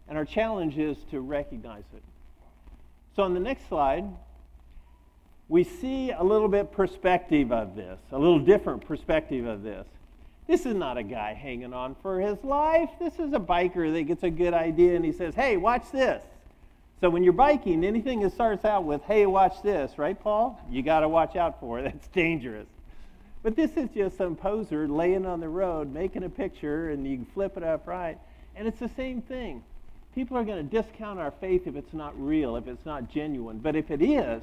And 0.09 0.17
our 0.17 0.25
challenge 0.25 0.79
is 0.79 0.97
to 1.11 1.21
recognize 1.21 1.85
it. 1.95 2.03
So 3.17 3.23
on 3.23 3.35
the 3.35 3.41
next 3.41 3.69
slide, 3.69 4.05
we 5.49 5.65
see 5.65 6.13
a 6.13 6.23
little 6.23 6.49
bit 6.49 6.71
perspective 6.71 7.51
of 7.51 7.75
this, 7.75 7.99
a 8.13 8.19
little 8.19 8.39
different 8.39 8.87
perspective 8.87 9.47
of 9.47 9.63
this. 9.63 9.87
This 10.47 10.67
is 10.67 10.75
not 10.75 10.97
a 10.97 11.03
guy 11.03 11.35
hanging 11.35 11.73
on 11.73 11.97
for 12.03 12.21
his 12.21 12.43
life. 12.43 12.91
This 12.99 13.15
is 13.19 13.33
a 13.33 13.39
biker 13.39 13.93
that 13.93 14.03
gets 14.05 14.23
a 14.23 14.31
good 14.31 14.55
idea 14.55 14.97
and 14.97 15.05
he 15.05 15.13
says, 15.13 15.35
hey, 15.35 15.57
watch 15.57 15.91
this. 15.93 16.23
So 17.01 17.09
when 17.09 17.25
you're 17.25 17.33
biking, 17.33 17.85
anything 17.85 18.21
that 18.21 18.33
starts 18.33 18.65
out 18.65 18.85
with, 18.85 19.03
hey, 19.05 19.27
watch 19.27 19.63
this, 19.63 19.97
right, 19.97 20.19
Paul? 20.19 20.61
You 20.71 20.83
got 20.83 21.01
to 21.01 21.09
watch 21.09 21.35
out 21.35 21.59
for 21.59 21.79
it. 21.79 21.83
That's 21.85 22.09
dangerous. 22.09 22.67
But 23.43 23.57
this 23.57 23.77
is 23.77 23.89
just 23.95 24.19
some 24.19 24.37
poser 24.37 24.87
laying 24.87 25.25
on 25.25 25.41
the 25.41 25.49
road, 25.49 25.93
making 25.93 26.25
a 26.25 26.29
picture, 26.29 26.91
and 26.91 27.07
you 27.07 27.27
flip 27.33 27.57
it 27.57 27.63
up 27.63 27.87
right. 27.87 28.19
And 28.55 28.69
it's 28.69 28.79
the 28.79 28.91
same 28.91 29.23
thing. 29.23 29.65
People 30.15 30.37
are 30.37 30.45
going 30.45 30.69
to 30.69 30.83
discount 30.83 31.21
our 31.21 31.31
faith 31.31 31.67
if 31.67 31.77
it's 31.77 31.93
not 31.93 32.21
real, 32.21 32.57
if 32.57 32.67
it's 32.67 32.85
not 32.85 33.11
genuine. 33.11 33.59
But 33.59 33.77
if 33.77 33.91
it 33.91 34.03
is, 34.03 34.43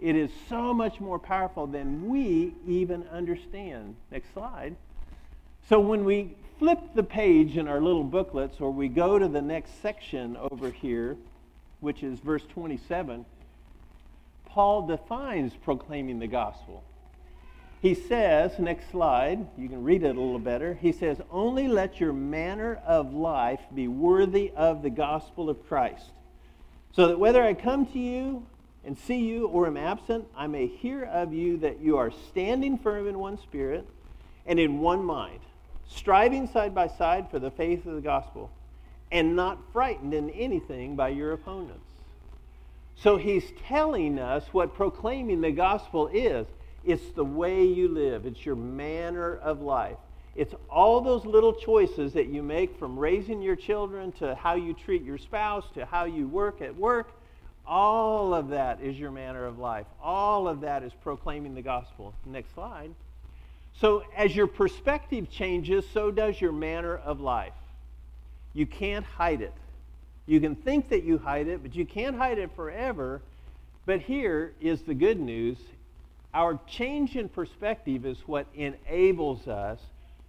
it 0.00 0.16
is 0.16 0.30
so 0.48 0.72
much 0.72 1.00
more 1.00 1.18
powerful 1.18 1.66
than 1.66 2.08
we 2.08 2.54
even 2.66 3.04
understand. 3.08 3.96
Next 4.10 4.32
slide. 4.32 4.76
So 5.68 5.80
when 5.80 6.04
we 6.04 6.36
flip 6.58 6.78
the 6.94 7.02
page 7.02 7.56
in 7.56 7.66
our 7.66 7.80
little 7.80 8.04
booklets, 8.04 8.60
or 8.60 8.70
we 8.70 8.88
go 8.88 9.18
to 9.18 9.28
the 9.28 9.42
next 9.42 9.82
section 9.82 10.36
over 10.36 10.70
here, 10.70 11.16
which 11.80 12.02
is 12.02 12.20
verse 12.20 12.44
27, 12.52 13.24
Paul 14.46 14.86
defines 14.86 15.54
proclaiming 15.54 16.18
the 16.18 16.26
gospel. 16.26 16.84
He 17.82 17.94
says, 17.94 18.60
next 18.60 18.92
slide, 18.92 19.44
you 19.58 19.68
can 19.68 19.82
read 19.82 20.04
it 20.04 20.14
a 20.14 20.20
little 20.20 20.38
better. 20.38 20.74
He 20.80 20.92
says, 20.92 21.20
Only 21.32 21.66
let 21.66 21.98
your 21.98 22.12
manner 22.12 22.80
of 22.86 23.12
life 23.12 23.58
be 23.74 23.88
worthy 23.88 24.52
of 24.54 24.82
the 24.82 24.90
gospel 24.90 25.50
of 25.50 25.66
Christ, 25.66 26.12
so 26.92 27.08
that 27.08 27.18
whether 27.18 27.42
I 27.42 27.54
come 27.54 27.86
to 27.86 27.98
you 27.98 28.46
and 28.84 28.96
see 28.96 29.18
you 29.18 29.48
or 29.48 29.66
am 29.66 29.76
absent, 29.76 30.28
I 30.36 30.46
may 30.46 30.68
hear 30.68 31.02
of 31.02 31.34
you 31.34 31.56
that 31.58 31.80
you 31.80 31.96
are 31.96 32.12
standing 32.30 32.78
firm 32.78 33.08
in 33.08 33.18
one 33.18 33.36
spirit 33.38 33.84
and 34.46 34.60
in 34.60 34.78
one 34.78 35.02
mind, 35.02 35.40
striving 35.88 36.46
side 36.46 36.76
by 36.76 36.86
side 36.86 37.32
for 37.32 37.40
the 37.40 37.50
faith 37.50 37.84
of 37.84 37.96
the 37.96 38.00
gospel, 38.00 38.52
and 39.10 39.34
not 39.34 39.58
frightened 39.72 40.14
in 40.14 40.30
anything 40.30 40.94
by 40.94 41.08
your 41.08 41.32
opponents. 41.32 41.90
So 42.94 43.16
he's 43.16 43.50
telling 43.66 44.20
us 44.20 44.44
what 44.52 44.76
proclaiming 44.76 45.40
the 45.40 45.50
gospel 45.50 46.06
is. 46.06 46.46
It's 46.84 47.10
the 47.14 47.24
way 47.24 47.64
you 47.64 47.88
live, 47.88 48.26
it's 48.26 48.44
your 48.44 48.56
manner 48.56 49.36
of 49.36 49.60
life. 49.60 49.98
It's 50.34 50.54
all 50.70 51.00
those 51.02 51.26
little 51.26 51.52
choices 51.52 52.14
that 52.14 52.28
you 52.28 52.42
make 52.42 52.78
from 52.78 52.98
raising 52.98 53.42
your 53.42 53.56
children 53.56 54.12
to 54.12 54.34
how 54.34 54.54
you 54.54 54.72
treat 54.72 55.02
your 55.02 55.18
spouse 55.18 55.64
to 55.74 55.84
how 55.84 56.04
you 56.04 56.26
work 56.26 56.62
at 56.62 56.74
work. 56.74 57.12
All 57.66 58.34
of 58.34 58.48
that 58.48 58.80
is 58.80 58.98
your 58.98 59.10
manner 59.10 59.44
of 59.44 59.58
life. 59.58 59.86
All 60.02 60.48
of 60.48 60.62
that 60.62 60.82
is 60.82 60.92
proclaiming 61.02 61.54
the 61.54 61.62
gospel. 61.62 62.14
Next 62.24 62.52
slide. 62.54 62.94
So, 63.78 64.04
as 64.16 64.34
your 64.34 64.46
perspective 64.46 65.30
changes, 65.30 65.84
so 65.92 66.10
does 66.10 66.40
your 66.40 66.52
manner 66.52 66.96
of 66.96 67.20
life. 67.20 67.54
You 68.52 68.66
can't 68.66 69.04
hide 69.04 69.40
it. 69.40 69.54
You 70.26 70.40
can 70.40 70.54
think 70.54 70.88
that 70.90 71.04
you 71.04 71.18
hide 71.18 71.46
it, 71.46 71.62
but 71.62 71.74
you 71.74 71.86
can't 71.86 72.16
hide 72.16 72.38
it 72.38 72.50
forever. 72.54 73.22
But 73.86 74.00
here 74.00 74.52
is 74.60 74.82
the 74.82 74.94
good 74.94 75.18
news 75.18 75.56
our 76.34 76.58
change 76.66 77.16
in 77.16 77.28
perspective 77.28 78.06
is 78.06 78.18
what 78.26 78.46
enables 78.54 79.48
us 79.48 79.78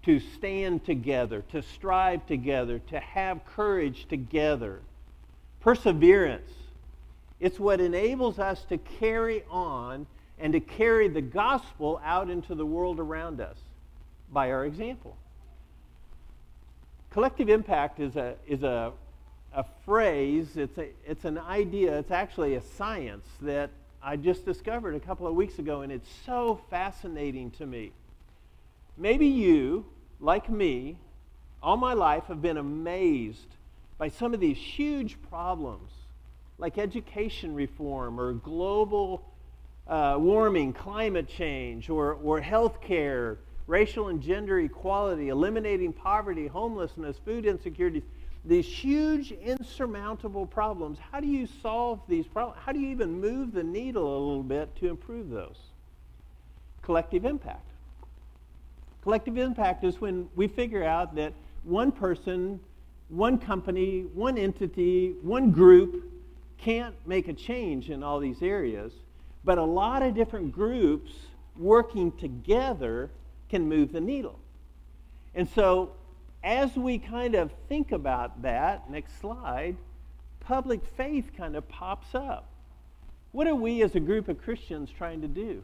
to 0.03 0.19
stand 0.19 0.83
together, 0.86 1.43
to 1.51 1.62
strive 1.62 2.25
together, 2.27 2.79
to 2.89 3.00
have 3.00 3.45
courage 3.45 4.05
together. 4.10 4.81
Perseverance. 5.62 6.51
It's 7.39 7.60
what 7.60 7.79
enables 7.79 8.38
us 8.38 8.63
to 8.65 8.77
carry 8.77 9.43
on 9.50 10.05
and 10.39 10.51
to 10.53 10.60
carry 10.60 11.07
the 11.07 11.22
gospel 11.22 12.01
out 12.03 12.29
into 12.29 12.53
the 12.53 12.65
world 12.65 13.00
around 13.00 13.39
us 13.39 13.57
by 14.31 14.51
our 14.51 14.65
example. 14.65 15.15
Collective 17.12 17.48
impact 17.48 18.00
is 18.00 18.15
a, 18.15 18.36
is 18.48 18.63
a, 18.63 18.91
a 19.53 19.63
phrase, 19.86 20.57
it's, 20.57 20.77
a, 20.77 20.89
it's 21.07 21.24
an 21.25 21.38
idea, 21.38 21.98
it's 22.00 22.12
actually 22.12 22.55
a 22.55 22.62
science 22.62 23.25
that 23.41 23.69
I 24.05 24.17
just 24.17 24.45
discovered 24.45 24.95
a 24.95 25.00
couple 25.00 25.27
of 25.27 25.33
weeks 25.33 25.60
ago, 25.60 25.79
and 25.79 25.89
it's 25.89 26.10
so 26.25 26.60
fascinating 26.69 27.51
to 27.51 27.65
me. 27.65 27.93
Maybe 28.98 29.27
you, 29.27 29.86
like 30.19 30.50
me, 30.50 30.98
all 31.62 31.77
my 31.77 31.93
life 31.93 32.25
have 32.25 32.41
been 32.41 32.57
amazed 32.57 33.48
by 33.98 34.10
some 34.10 34.33
of 34.33 34.41
these 34.41 34.57
huge 34.57 35.17
problems, 35.29 35.89
like 36.57 36.77
education 36.77 37.55
reform 37.55 38.19
or 38.19 38.33
global 38.33 39.24
uh, 39.88 40.17
warming, 40.19 40.74
climate 40.74 41.29
change, 41.29 41.89
or, 41.89 42.13
or 42.15 42.41
health 42.41 42.81
care, 42.81 43.38
racial 43.67 44.10
and 44.10 44.22
gender 44.22 44.60
equality, 44.60 45.29
eliminating 45.29 45.93
poverty, 45.93 46.48
homelessness, 46.48 47.17
food 47.24 47.45
insecurity 47.45 48.03
these 48.45 48.67
huge 48.67 49.31
insurmountable 49.31 50.45
problems. 50.45 50.97
How 51.12 51.19
do 51.19 51.27
you 51.27 51.47
solve 51.62 52.01
these 52.07 52.27
problems? 52.27 52.59
How 52.65 52.71
do 52.71 52.79
you 52.79 52.89
even 52.89 53.19
move 53.19 53.53
the 53.53 53.63
needle 53.63 54.03
a 54.03 54.19
little 54.19 54.43
bit 54.43 54.75
to 54.77 54.89
improve 54.89 55.29
those? 55.29 55.57
Collective 56.81 57.23
impact. 57.23 57.69
Collective 59.01 59.38
impact 59.38 59.83
is 59.83 60.01
when 60.01 60.27
we 60.35 60.47
figure 60.47 60.83
out 60.83 61.15
that 61.15 61.33
one 61.63 61.91
person, 61.91 62.59
one 63.09 63.38
company, 63.38 64.05
one 64.13 64.38
entity, 64.38 65.13
one 65.21 65.51
group 65.51 66.09
can't 66.57 66.95
make 67.05 67.27
a 67.27 67.33
change 67.33 67.89
in 67.89 68.03
all 68.03 68.19
these 68.19 68.41
areas, 68.41 68.93
but 69.43 69.57
a 69.57 69.63
lot 69.63 70.01
of 70.01 70.15
different 70.15 70.51
groups 70.51 71.12
working 71.57 72.12
together 72.13 73.09
can 73.50 73.67
move 73.67 73.91
the 73.91 74.01
needle. 74.01 74.39
And 75.35 75.47
so 75.50 75.91
as 76.43 76.75
we 76.75 76.97
kind 76.97 77.35
of 77.35 77.51
think 77.69 77.91
about 77.91 78.41
that, 78.41 78.89
next 78.89 79.19
slide, 79.19 79.77
public 80.41 80.81
faith 80.97 81.31
kind 81.38 81.55
of 81.55 81.67
pops 81.69 82.13
up. 82.13 82.50
What 83.31 83.47
are 83.47 83.55
we 83.55 83.81
as 83.81 83.95
a 83.95 84.00
group 84.00 84.27
of 84.27 84.41
Christians 84.41 84.89
trying 84.91 85.21
to 85.21 85.27
do? 85.27 85.63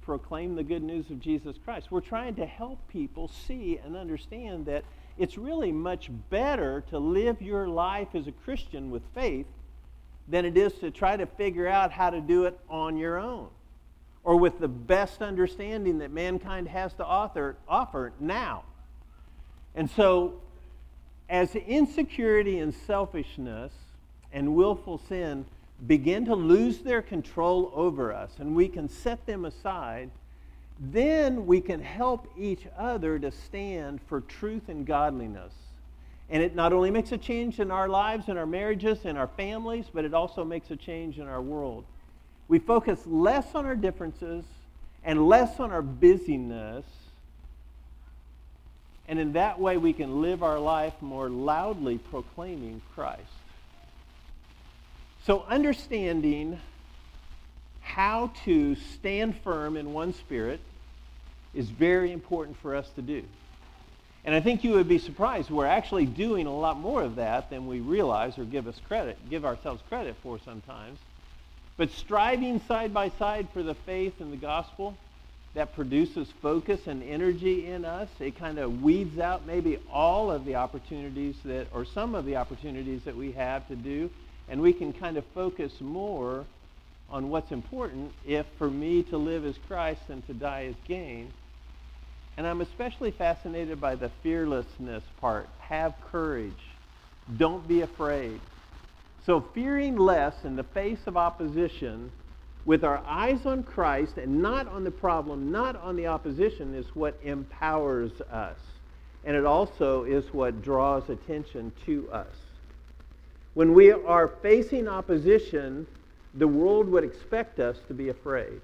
Proclaim 0.00 0.56
the 0.56 0.64
good 0.64 0.82
news 0.82 1.10
of 1.10 1.20
Jesus 1.20 1.56
Christ. 1.64 1.90
We're 1.90 2.00
trying 2.00 2.34
to 2.36 2.46
help 2.46 2.88
people 2.88 3.28
see 3.28 3.78
and 3.84 3.96
understand 3.96 4.66
that 4.66 4.84
it's 5.18 5.38
really 5.38 5.70
much 5.70 6.10
better 6.30 6.82
to 6.90 6.98
live 6.98 7.40
your 7.40 7.68
life 7.68 8.08
as 8.14 8.26
a 8.26 8.32
Christian 8.32 8.90
with 8.90 9.02
faith 9.14 9.46
than 10.26 10.44
it 10.44 10.56
is 10.56 10.72
to 10.74 10.90
try 10.90 11.16
to 11.16 11.26
figure 11.26 11.68
out 11.68 11.92
how 11.92 12.10
to 12.10 12.20
do 12.20 12.44
it 12.44 12.58
on 12.68 12.96
your 12.96 13.18
own 13.18 13.48
or 14.24 14.36
with 14.36 14.58
the 14.58 14.68
best 14.68 15.20
understanding 15.20 15.98
that 15.98 16.10
mankind 16.10 16.68
has 16.68 16.94
to 16.94 17.04
author, 17.04 17.56
offer 17.68 18.12
now. 18.20 18.64
And 19.74 19.88
so, 19.90 20.34
as 21.28 21.54
insecurity 21.54 22.58
and 22.58 22.74
selfishness 22.74 23.72
and 24.32 24.54
willful 24.54 24.98
sin 24.98 25.46
begin 25.86 26.24
to 26.26 26.34
lose 26.34 26.78
their 26.80 27.02
control 27.02 27.72
over 27.74 28.12
us 28.12 28.32
and 28.38 28.54
we 28.54 28.68
can 28.68 28.88
set 28.88 29.24
them 29.26 29.44
aside, 29.44 30.10
then 30.78 31.46
we 31.46 31.60
can 31.60 31.80
help 31.80 32.28
each 32.38 32.66
other 32.76 33.18
to 33.18 33.30
stand 33.30 34.00
for 34.02 34.20
truth 34.20 34.68
and 34.68 34.86
godliness. 34.86 35.52
And 36.28 36.42
it 36.42 36.54
not 36.54 36.72
only 36.72 36.90
makes 36.90 37.12
a 37.12 37.18
change 37.18 37.60
in 37.60 37.70
our 37.70 37.88
lives, 37.88 38.28
in 38.28 38.38
our 38.38 38.46
marriages, 38.46 39.04
in 39.04 39.16
our 39.16 39.26
families, 39.26 39.86
but 39.92 40.04
it 40.04 40.14
also 40.14 40.44
makes 40.44 40.70
a 40.70 40.76
change 40.76 41.18
in 41.18 41.26
our 41.28 41.42
world. 41.42 41.84
We 42.48 42.58
focus 42.58 43.00
less 43.06 43.54
on 43.54 43.66
our 43.66 43.74
differences 43.74 44.44
and 45.04 45.28
less 45.28 45.60
on 45.60 45.72
our 45.72 45.82
busyness 45.82 46.84
and 49.08 49.18
in 49.18 49.32
that 49.32 49.58
way, 49.58 49.76
we 49.76 49.92
can 49.92 50.22
live 50.22 50.42
our 50.42 50.58
life 50.58 50.94
more 51.00 51.28
loudly 51.28 51.98
proclaiming 51.98 52.80
Christ. 52.94 53.22
So, 55.24 55.44
understanding 55.48 56.60
how 57.80 58.32
to 58.44 58.74
stand 58.74 59.36
firm 59.38 59.76
in 59.76 59.92
one 59.92 60.14
spirit 60.14 60.60
is 61.54 61.68
very 61.68 62.12
important 62.12 62.56
for 62.56 62.74
us 62.74 62.88
to 62.96 63.02
do. 63.02 63.22
And 64.24 64.34
I 64.34 64.40
think 64.40 64.62
you 64.62 64.72
would 64.72 64.88
be 64.88 64.98
surprised. 64.98 65.50
We're 65.50 65.66
actually 65.66 66.06
doing 66.06 66.46
a 66.46 66.56
lot 66.56 66.78
more 66.78 67.02
of 67.02 67.16
that 67.16 67.50
than 67.50 67.66
we 67.66 67.80
realize 67.80 68.38
or 68.38 68.44
give 68.44 68.68
us 68.68 68.80
credit, 68.86 69.18
give 69.28 69.44
ourselves 69.44 69.82
credit 69.88 70.16
for 70.22 70.38
sometimes. 70.44 70.98
But 71.76 71.90
striving 71.90 72.60
side 72.60 72.94
by 72.94 73.08
side 73.10 73.48
for 73.52 73.62
the 73.62 73.74
faith 73.74 74.20
and 74.20 74.32
the 74.32 74.36
gospel 74.36 74.96
that 75.54 75.74
produces 75.74 76.28
focus 76.40 76.80
and 76.86 77.02
energy 77.02 77.66
in 77.66 77.84
us. 77.84 78.08
It 78.18 78.38
kind 78.38 78.58
of 78.58 78.82
weeds 78.82 79.18
out 79.18 79.46
maybe 79.46 79.78
all 79.92 80.30
of 80.30 80.44
the 80.44 80.54
opportunities 80.54 81.36
that, 81.44 81.66
or 81.72 81.84
some 81.84 82.14
of 82.14 82.24
the 82.24 82.36
opportunities 82.36 83.02
that 83.04 83.16
we 83.16 83.32
have 83.32 83.66
to 83.68 83.76
do, 83.76 84.10
and 84.48 84.62
we 84.62 84.72
can 84.72 84.92
kind 84.92 85.16
of 85.16 85.24
focus 85.34 85.72
more 85.80 86.46
on 87.10 87.28
what's 87.28 87.52
important 87.52 88.12
if 88.26 88.46
for 88.58 88.70
me 88.70 89.02
to 89.04 89.18
live 89.18 89.44
as 89.44 89.54
Christ 89.68 90.00
and 90.08 90.26
to 90.26 90.32
die 90.32 90.64
as 90.64 90.74
gain. 90.88 91.30
And 92.38 92.46
I'm 92.46 92.62
especially 92.62 93.10
fascinated 93.10 93.78
by 93.78 93.94
the 93.94 94.10
fearlessness 94.22 95.02
part. 95.20 95.48
Have 95.58 95.94
courage. 96.10 96.52
Don't 97.36 97.68
be 97.68 97.82
afraid. 97.82 98.40
So 99.26 99.44
fearing 99.54 99.96
less 99.96 100.34
in 100.44 100.56
the 100.56 100.64
face 100.64 100.98
of 101.06 101.18
opposition 101.18 102.10
with 102.64 102.84
our 102.84 103.02
eyes 103.06 103.44
on 103.44 103.62
Christ 103.62 104.18
and 104.18 104.40
not 104.40 104.68
on 104.68 104.84
the 104.84 104.90
problem, 104.90 105.50
not 105.50 105.76
on 105.76 105.96
the 105.96 106.06
opposition, 106.06 106.74
is 106.74 106.86
what 106.94 107.18
empowers 107.22 108.12
us. 108.30 108.58
And 109.24 109.36
it 109.36 109.44
also 109.44 110.04
is 110.04 110.32
what 110.32 110.62
draws 110.62 111.08
attention 111.08 111.72
to 111.86 112.08
us. 112.12 112.34
When 113.54 113.74
we 113.74 113.92
are 113.92 114.28
facing 114.28 114.88
opposition, 114.88 115.86
the 116.34 116.48
world 116.48 116.88
would 116.88 117.04
expect 117.04 117.60
us 117.60 117.76
to 117.88 117.94
be 117.94 118.08
afraid. 118.08 118.60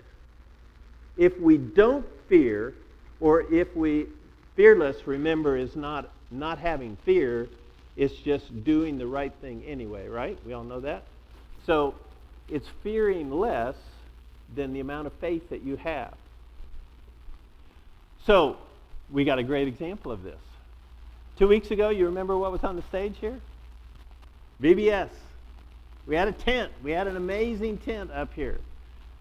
If 1.17 1.39
we 1.39 1.59
don't 1.59 2.07
fear, 2.29 2.75
or 3.21 3.53
if 3.53 3.75
we, 3.77 4.07
fearless, 4.57 5.07
remember, 5.07 5.57
is 5.57 5.77
not, 5.77 6.11
not 6.31 6.59
having 6.59 6.97
fear, 7.05 7.49
it's 7.97 8.15
just 8.15 8.65
doing 8.65 8.97
the 8.97 9.07
right 9.07 9.33
thing 9.41 9.65
anyway, 9.67 10.07
right? 10.07 10.39
We 10.47 10.53
all 10.53 10.65
know 10.65 10.81
that? 10.81 11.03
So 11.67 11.95
it's 12.51 12.69
fearing 12.83 13.31
less 13.31 13.75
than 14.55 14.73
the 14.73 14.81
amount 14.81 15.07
of 15.07 15.13
faith 15.15 15.51
that 15.51 15.63
you 15.63 15.77
have. 15.77 16.15
So, 18.27 18.57
we 19.11 19.25
got 19.25 19.39
a 19.39 19.43
great 19.43 19.69
example 19.69 20.13
of 20.13 20.23
this. 20.23 20.39
Two 21.39 21.49
weeks 21.49 21.71
ago, 21.71 21.89
you 21.91 22.07
remember 22.07 22.37
what 22.37 22.53
was 22.53 22.65
on 22.65 22.77
the 22.77 22.83
stage 22.83 23.15
here? 23.21 23.39
VBS. 24.63 25.11
We 26.07 26.17
had 26.17 26.29
a 26.29 26.33
tent. 26.33 26.73
We 26.83 26.91
had 26.91 27.07
an 27.07 27.17
amazing 27.17 27.79
tent 27.79 28.11
up 28.11 28.33
here. 28.35 28.59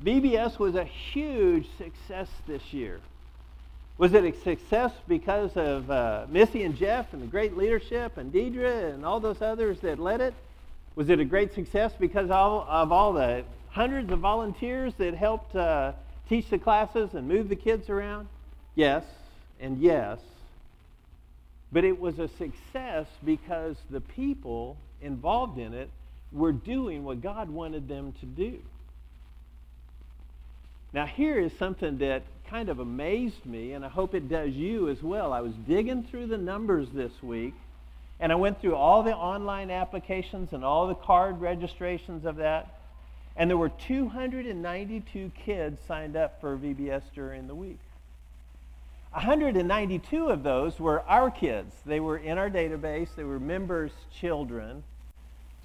VBS 0.03 0.57
was 0.59 0.75
a 0.75 0.83
huge 0.83 1.67
success 1.77 2.27
this 2.47 2.73
year. 2.73 2.99
Was 3.97 4.13
it 4.13 4.23
a 4.23 4.33
success 4.41 4.91
because 5.07 5.55
of 5.57 5.89
uh, 5.89 6.25
Missy 6.29 6.63
and 6.63 6.77
Jeff 6.77 7.13
and 7.13 7.21
the 7.21 7.27
great 7.27 7.57
leadership 7.57 8.17
and 8.17 8.31
Deidre 8.31 8.93
and 8.93 9.03
all 9.03 9.19
those 9.19 9.41
others 9.41 9.79
that 9.79 9.99
led 9.99 10.21
it? 10.21 10.33
Was 10.97 11.11
it 11.11 11.19
a 11.19 11.25
great 11.25 11.53
success 11.53 11.93
because 11.99 12.31
of 12.31 12.91
all, 12.91 13.13
the 13.13 13.43
hundreds 13.69 14.11
of 14.11 14.17
volunteers 14.17 14.95
that 14.97 15.13
helped 15.13 15.55
uh, 15.55 15.91
teach 16.27 16.49
the 16.49 16.57
classes 16.57 17.13
and 17.13 17.27
move 17.27 17.49
the 17.49 17.55
kids 17.55 17.87
around? 17.87 18.27
Yes, 18.73 19.03
and 19.59 19.77
yes. 19.77 20.17
But 21.71 21.83
it 21.83 21.99
was 21.99 22.17
a 22.17 22.27
success 22.27 23.05
because 23.23 23.75
the 23.91 24.01
people 24.01 24.75
involved 24.99 25.59
in 25.59 25.75
it 25.75 25.91
were 26.31 26.51
doing 26.51 27.03
what 27.03 27.21
God 27.21 27.51
wanted 27.51 27.87
them 27.87 28.13
to 28.19 28.25
do. 28.25 28.57
Now, 30.93 31.05
here 31.05 31.39
is 31.39 31.51
something 31.59 31.99
that 31.99 32.23
kind 32.49 32.69
of 32.69 32.79
amazed 32.79 33.45
me, 33.45 33.73
and 33.73 33.85
I 33.85 33.89
hope 33.89 34.15
it 34.15 34.29
does 34.29 34.51
you 34.51 34.89
as 34.89 35.03
well. 35.03 35.31
I 35.31 35.41
was 35.41 35.53
digging 35.67 36.07
through 36.09 36.25
the 36.25 36.39
numbers 36.39 36.87
this 36.91 37.11
week, 37.21 37.53
and 38.19 38.31
I 38.31 38.35
went 38.35 38.59
through 38.59 38.75
all 38.75 39.03
the 39.03 39.15
online 39.15 39.69
applications 39.69 40.53
and 40.53 40.63
all 40.63 40.87
the 40.87 40.95
card 40.95 41.39
registrations 41.39 42.25
of 42.25 42.37
that, 42.37 42.79
and 43.35 43.49
there 43.49 43.57
were 43.57 43.69
292 43.69 45.31
kids 45.45 45.79
signed 45.87 46.15
up 46.15 46.41
for 46.41 46.57
VBS 46.57 47.03
during 47.13 47.47
the 47.47 47.55
week. 47.55 47.79
192 49.11 50.27
of 50.27 50.43
those 50.43 50.79
were 50.79 51.01
our 51.03 51.31
kids. 51.31 51.73
They 51.85 51.99
were 51.99 52.17
in 52.17 52.37
our 52.37 52.49
database, 52.49 53.09
they 53.15 53.23
were 53.23 53.39
members' 53.39 53.91
children. 54.11 54.83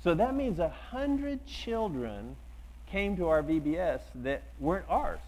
So 0.04 0.14
that 0.14 0.34
means 0.34 0.58
100 0.58 1.46
children 1.46 2.36
came 2.90 3.16
to 3.16 3.28
our 3.28 3.42
VBS 3.42 4.00
that 4.16 4.42
weren't 4.60 4.86
ours. 4.88 5.20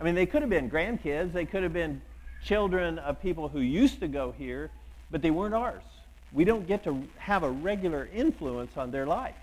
I 0.00 0.02
mean, 0.02 0.14
they 0.14 0.26
could 0.26 0.42
have 0.42 0.50
been 0.50 0.70
grandkids, 0.70 1.32
they 1.32 1.44
could 1.44 1.62
have 1.62 1.72
been 1.72 2.02
children 2.44 2.98
of 2.98 3.22
people 3.22 3.48
who 3.48 3.60
used 3.60 4.00
to 4.00 4.08
go 4.08 4.34
here, 4.36 4.70
but 5.10 5.22
they 5.22 5.30
weren't 5.30 5.54
ours. 5.54 5.82
We 6.34 6.44
don't 6.44 6.66
get 6.66 6.82
to 6.84 7.02
have 7.16 7.44
a 7.44 7.50
regular 7.50 8.08
influence 8.12 8.76
on 8.76 8.90
their 8.90 9.06
life. 9.06 9.36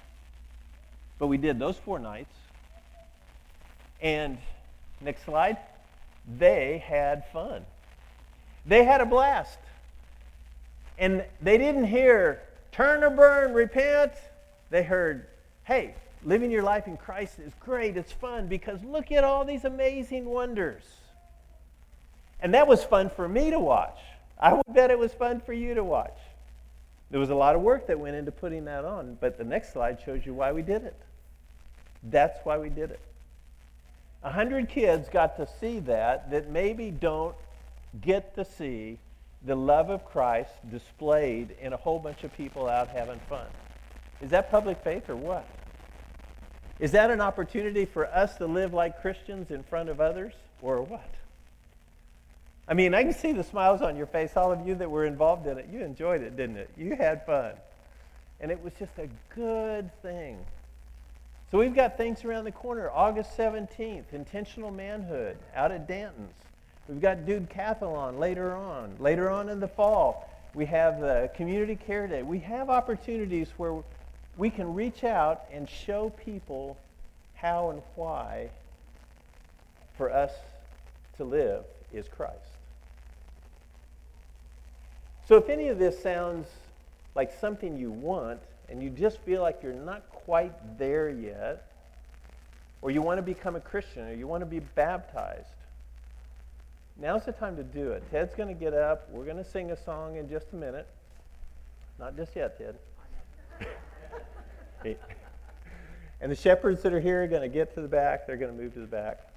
But 1.18 1.28
we 1.28 1.38
did 1.38 1.58
those 1.58 1.78
four 1.78 1.98
nights. 1.98 2.34
And 4.02 4.38
next 5.00 5.24
slide. 5.24 5.58
They 6.38 6.84
had 6.86 7.24
fun. 7.32 7.66
They 8.66 8.84
had 8.84 9.00
a 9.02 9.06
blast. 9.06 9.58
And 11.00 11.24
they 11.42 11.58
didn't 11.58 11.86
hear 11.86 12.42
turn 12.72 13.04
or 13.04 13.10
burn, 13.10 13.54
repent. 13.54 14.12
They 14.70 14.84
heard, 14.84 15.28
hey, 15.64 15.96
living 16.24 16.52
your 16.52 16.64
life 16.64 16.88
in 16.88 16.98
Christ 16.98 17.40
is 17.40 17.54
great. 17.60 17.98
It's 17.98 18.12
fun 18.12 18.48
because 18.48 18.84
look 18.84 19.12
at 19.12 19.24
all 19.24 19.46
these 19.46 19.64
amazing 19.64 20.26
wonders. 20.26 20.84
And 22.42 22.54
that 22.54 22.68
was 22.68 22.84
fun 22.84 23.10
for 23.10 23.28
me 23.28 23.50
to 23.52 23.60
watch. 23.60 23.98
I 24.38 24.54
would 24.54 24.74
bet 24.74 24.92
it 24.92 25.00
was 25.00 25.14
fun 25.14 25.42
for 25.42 25.54
you 25.54 25.76
to 25.76 25.84
watch. 25.84 26.18
There 27.12 27.20
was 27.20 27.30
a 27.30 27.36
lot 27.36 27.56
of 27.56 27.62
work 27.62 27.88
that 27.88 28.00
went 28.00 28.16
into 28.16 28.32
putting 28.32 28.66
that 28.66 28.86
on, 28.86 29.18
but 29.20 29.38
the 29.38 29.44
next 29.44 29.74
slide 29.74 30.00
shows 30.04 30.26
you 30.26 30.34
why 30.34 30.54
we 30.54 30.62
did 30.62 30.84
it. 30.84 30.96
That's 32.04 32.40
why 32.46 32.58
we 32.58 32.70
did 32.70 32.90
it. 32.92 33.02
A 34.24 34.32
hundred 34.32 34.70
kids 34.70 35.10
got 35.10 35.36
to 35.38 35.48
see 35.60 35.80
that 35.82 36.32
that 36.32 36.50
maybe 36.50 36.90
don't 36.90 37.36
get 38.02 38.34
to 38.36 38.46
see 38.46 38.98
the 39.44 39.56
love 39.56 39.90
of 39.90 40.06
Christ 40.06 40.52
displayed 40.70 41.56
in 41.60 41.74
a 41.74 41.78
whole 41.78 42.00
bunch 42.00 42.24
of 42.24 42.36
people 42.38 42.70
out 42.70 42.88
having 42.90 43.20
fun. 43.28 43.48
Is 44.22 44.30
that 44.30 44.50
public 44.50 44.82
faith 44.84 45.10
or 45.10 45.16
what? 45.16 45.46
Is 46.80 46.92
that 46.92 47.12
an 47.12 47.20
opportunity 47.20 47.86
for 47.86 48.08
us 48.08 48.38
to 48.38 48.46
live 48.46 48.74
like 48.74 49.02
Christians 49.02 49.52
in 49.52 49.64
front 49.64 49.90
of 49.90 50.00
others 50.00 50.34
or 50.62 50.82
what? 50.82 51.10
I 52.72 52.74
mean, 52.74 52.94
I 52.94 53.04
can 53.04 53.14
see 53.14 53.34
the 53.34 53.44
smiles 53.44 53.82
on 53.82 53.98
your 53.98 54.06
face, 54.06 54.38
all 54.38 54.50
of 54.54 54.66
you 54.66 54.76
that 54.76 54.90
were 54.90 55.04
involved 55.04 55.46
in 55.46 55.58
it. 55.58 55.68
You 55.74 55.82
enjoyed 55.82 56.22
it, 56.22 56.38
didn't 56.38 56.56
it? 56.56 56.70
You 56.78 56.96
had 56.96 57.26
fun. 57.26 57.52
And 58.40 58.50
it 58.50 58.64
was 58.64 58.72
just 58.80 58.98
a 58.98 59.10
good 59.36 59.92
thing. 60.02 60.38
So 61.52 61.58
we've 61.58 61.76
got 61.76 61.98
things 61.98 62.24
around 62.24 62.46
the 62.46 62.54
corner. 62.54 62.90
August 62.90 63.38
17th, 63.38 64.14
Intentional 64.14 64.72
Manhood 64.72 65.36
out 65.54 65.74
at 65.74 65.86
Danton's. 65.86 66.32
We've 66.88 67.02
got 67.02 67.26
Decathlon 67.26 68.20
later 68.20 68.56
on. 68.56 68.96
Later 69.00 69.30
on 69.30 69.50
in 69.50 69.60
the 69.60 69.68
fall, 69.68 70.30
we 70.54 70.66
have 70.68 71.02
the 71.02 71.30
Community 71.36 71.76
Care 71.76 72.08
Day. 72.08 72.24
We 72.24 72.40
have 72.40 72.70
opportunities 72.70 73.50
where 73.58 73.84
we 74.38 74.50
can 74.50 74.74
reach 74.74 75.04
out 75.04 75.42
and 75.52 75.70
show 75.70 76.12
people 76.12 76.78
how 77.34 77.72
and 77.72 77.82
why 77.96 78.50
for 79.98 80.10
us 80.10 80.32
to 81.18 81.26
live 81.26 81.66
is 81.92 82.08
Christ. 82.08 82.51
So 85.32 85.38
if 85.38 85.48
any 85.48 85.70
of 85.70 85.80
this 85.80 85.98
sounds 85.98 86.46
like 87.16 87.32
something 87.40 87.78
you 87.78 87.90
want 87.90 88.42
and 88.68 88.84
you 88.84 88.90
just 88.90 89.18
feel 89.20 89.42
like 89.42 89.64
you're 89.64 89.72
not 89.72 90.10
quite 90.10 90.78
there 90.78 91.10
yet, 91.10 91.72
or 92.82 92.92
you 92.92 93.02
want 93.02 93.18
to 93.18 93.22
become 93.22 93.56
a 93.56 93.62
Christian, 93.62 94.10
or 94.10 94.14
you 94.14 94.28
want 94.28 94.42
to 94.42 94.46
be 94.46 94.60
baptized, 94.60 95.48
now's 96.98 97.24
the 97.24 97.32
time 97.32 97.56
to 97.56 97.64
do 97.64 97.94
it. 97.94 98.04
Ted's 98.12 98.36
going 98.36 98.50
to 98.50 98.54
get 98.54 98.74
up. 98.74 99.10
We're 99.10 99.24
going 99.24 99.38
to 99.38 99.46
sing 99.46 99.72
a 99.72 99.82
song 99.82 100.18
in 100.18 100.28
just 100.28 100.48
a 100.52 100.58
minute. 100.58 100.86
Not 101.98 102.18
just 102.18 102.36
yet, 102.36 102.58
Ted. 102.58 102.76
and 106.20 106.30
the 106.30 106.36
shepherds 106.36 106.84
that 106.84 106.92
are 106.92 107.00
here 107.00 107.24
are 107.24 107.28
going 107.28 107.44
to 107.44 107.48
get 107.48 107.74
to 107.76 107.82
the 107.82 107.88
back. 107.88 108.28
They're 108.28 108.36
going 108.36 108.54
to 108.54 108.62
move 108.62 108.74
to 108.74 108.82
the 108.82 108.86
back. 108.86 109.30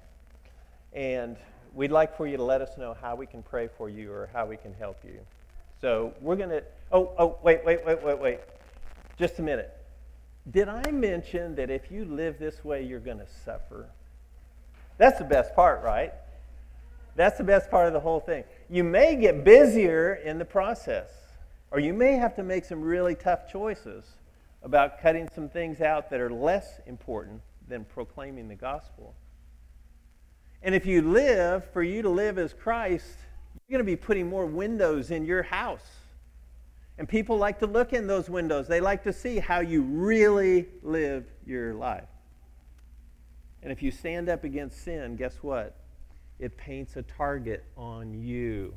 And 0.91 1.37
we'd 1.73 1.91
like 1.91 2.17
for 2.17 2.27
you 2.27 2.35
to 2.35 2.43
let 2.43 2.59
us 2.59 2.77
know 2.77 2.97
how 3.01 3.15
we 3.15 3.25
can 3.25 3.41
pray 3.41 3.69
for 3.77 3.87
you 3.87 4.11
or 4.11 4.29
how 4.33 4.45
we 4.45 4.57
can 4.57 4.73
help 4.73 4.97
you. 5.05 5.21
So 5.85 6.15
we're 6.19 6.35
going 6.35 6.49
to. 6.49 6.63
Oh, 6.91 7.11
oh, 7.19 7.37
wait, 7.43 7.63
wait, 7.63 7.85
wait, 7.85 8.03
wait, 8.03 8.17
wait. 8.17 8.39
Just 9.19 9.37
a 9.37 9.43
minute. 9.43 9.71
Did 10.49 10.67
I 10.67 10.89
mention 10.89 11.53
that 11.57 11.69
if 11.69 11.91
you 11.91 12.05
live 12.05 12.39
this 12.39 12.65
way, 12.65 12.83
you're 12.83 12.99
going 12.99 13.19
to 13.19 13.27
suffer? 13.45 13.85
That's 14.97 15.19
the 15.19 15.25
best 15.25 15.53
part, 15.53 15.83
right? 15.83 16.11
That's 17.15 17.37
the 17.37 17.43
best 17.43 17.69
part 17.69 17.85
of 17.85 17.93
the 17.93 17.99
whole 17.99 18.19
thing. 18.19 18.45
You 18.67 18.83
may 18.83 19.15
get 19.15 19.43
busier 19.43 20.15
in 20.15 20.39
the 20.39 20.45
process, 20.45 21.11
or 21.69 21.79
you 21.79 21.93
may 21.93 22.13
have 22.13 22.35
to 22.37 22.43
make 22.43 22.65
some 22.65 22.81
really 22.81 23.13
tough 23.13 23.47
choices 23.51 24.05
about 24.63 24.99
cutting 24.99 25.29
some 25.35 25.49
things 25.49 25.81
out 25.81 26.09
that 26.09 26.19
are 26.19 26.31
less 26.31 26.79
important 26.87 27.41
than 27.67 27.85
proclaiming 27.85 28.47
the 28.47 28.55
gospel. 28.55 29.13
And 30.63 30.73
if 30.73 30.87
you 30.87 31.03
live, 31.03 31.63
for 31.73 31.83
you 31.83 32.01
to 32.01 32.09
live 32.09 32.39
as 32.39 32.53
Christ, 32.53 33.17
you're 33.67 33.79
going 33.79 33.85
to 33.85 33.91
be 33.91 33.95
putting 33.95 34.29
more 34.29 34.45
windows 34.45 35.09
in 35.09 35.25
your 35.25 35.41
house. 35.41 35.85
And 36.97 37.09
people 37.09 37.37
like 37.37 37.59
to 37.59 37.67
look 37.67 37.93
in 37.93 38.05
those 38.05 38.29
windows. 38.29 38.67
They 38.67 38.79
like 38.79 39.03
to 39.03 39.13
see 39.13 39.39
how 39.39 39.59
you 39.59 39.81
really 39.81 40.67
live 40.83 41.25
your 41.45 41.73
life. 41.73 42.07
And 43.63 43.71
if 43.71 43.81
you 43.81 43.89
stand 43.89 44.29
up 44.29 44.43
against 44.43 44.83
sin, 44.83 45.15
guess 45.15 45.37
what? 45.41 45.75
It 46.37 46.55
paints 46.57 46.95
a 46.95 47.01
target 47.01 47.65
on 47.75 48.13
you. 48.13 48.73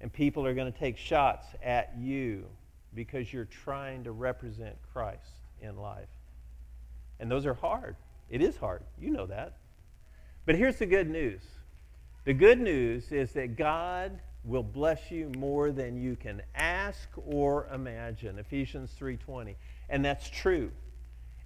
And 0.00 0.10
people 0.10 0.46
are 0.46 0.54
going 0.54 0.72
to 0.72 0.78
take 0.78 0.96
shots 0.96 1.46
at 1.62 1.92
you 1.98 2.46
because 2.94 3.32
you're 3.32 3.44
trying 3.44 4.02
to 4.04 4.12
represent 4.12 4.76
Christ 4.92 5.42
in 5.60 5.76
life. 5.76 6.08
And 7.20 7.30
those 7.30 7.44
are 7.44 7.54
hard. 7.54 7.96
It 8.30 8.40
is 8.40 8.56
hard. 8.56 8.82
You 8.98 9.10
know 9.10 9.26
that. 9.26 9.58
But 10.46 10.54
here's 10.54 10.78
the 10.78 10.86
good 10.86 11.10
news 11.10 11.42
the 12.26 12.34
good 12.34 12.60
news 12.60 13.10
is 13.12 13.32
that 13.32 13.56
God 13.56 14.20
will 14.44 14.62
bless 14.62 15.10
you 15.10 15.32
more 15.38 15.72
than 15.72 15.96
you 15.96 16.16
can 16.16 16.42
ask 16.54 17.08
or 17.26 17.66
imagine 17.72 18.38
ephesians 18.38 18.94
3.20 19.00 19.54
and 19.88 20.04
that's 20.04 20.28
true 20.28 20.70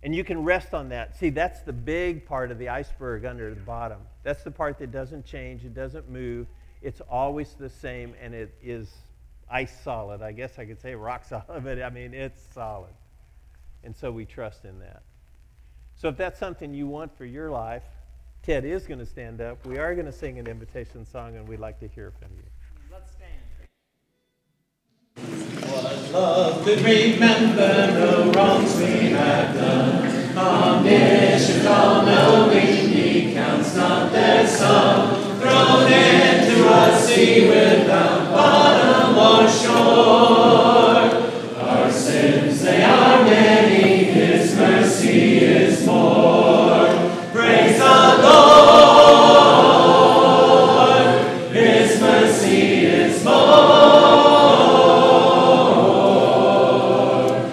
and 0.03 0.15
you 0.15 0.25
can 0.25 0.45
rest 0.45 0.75
on 0.75 0.91
that 0.91 1.17
see 1.17 1.31
that's 1.31 1.61
the 1.61 1.73
big 1.73 2.27
part 2.27 2.51
of 2.51 2.59
the 2.59 2.69
iceberg 2.69 3.25
under 3.25 3.55
the 3.55 3.61
bottom 3.63 4.01
that's 4.23 4.43
the 4.43 4.51
part 4.51 4.79
that 4.79 4.93
doesn't 4.93 5.25
change 5.25 5.65
it 5.65 5.73
doesn't 5.73 6.11
move 6.11 6.47
it's 6.83 7.01
always 7.09 7.55
the 7.55 7.71
same 7.71 8.15
and 8.21 8.35
it 8.35 8.55
is 8.63 8.91
ice 9.51 9.73
solid. 9.83 10.23
I 10.23 10.33
guess 10.33 10.59
I 10.59 10.65
could 10.65 10.81
say 10.81 10.95
rock 10.95 11.25
solid, 11.29 11.65
but 11.65 11.83
I 11.83 11.91
mean, 11.91 12.15
it's 12.15 12.41
solid. 12.55 12.93
And 13.83 13.97
so 13.97 14.13
we 14.13 14.25
trust 14.25 14.65
in 14.65 14.79
that. 14.81 15.03
So 15.97 16.09
if 16.09 16.17
that's 16.17 16.39
something 16.39 16.73
you 16.73 16.87
want 16.87 17.17
for 17.17 17.25
your 17.25 17.51
life, 17.51 17.83
Ted 18.43 18.65
is 18.65 18.87
going 18.87 19.01
to 19.01 19.07
stand 19.07 19.43
up. 19.43 19.67
We 19.67 19.77
are 19.77 19.95
going 19.95 20.07
to 20.07 20.13
sing 20.13 20.39
an 20.39 20.47
invitation 20.47 21.05
song, 21.05 21.37
and 21.37 21.47
we'd 21.47 21.61
like 21.61 21.79
to 21.81 21.89
hear 21.89 22.11
from 22.11 22.31
you. 22.35 22.43
Let's 22.91 23.13
stand. 23.13 23.37
What 25.71 26.11
love 26.13 26.65
could 26.65 26.81
remember 26.81 27.93
the 27.93 28.33
wrongs 28.35 28.75
we 28.77 29.11
have 29.11 29.55
done. 29.55 30.39
Omniscient, 30.39 31.67
all-knowing, 31.67 32.89
He 32.89 33.35
counts 33.35 33.77
not 33.77 34.11
their 34.11 34.47
sum. 34.47 35.39
Thrown 35.39 35.93
into 35.93 36.67
a 36.67 36.99
sea 36.99 37.47
without 37.47 38.31
bottom 38.33 39.19
or 39.19 39.51
shore. 39.51 40.40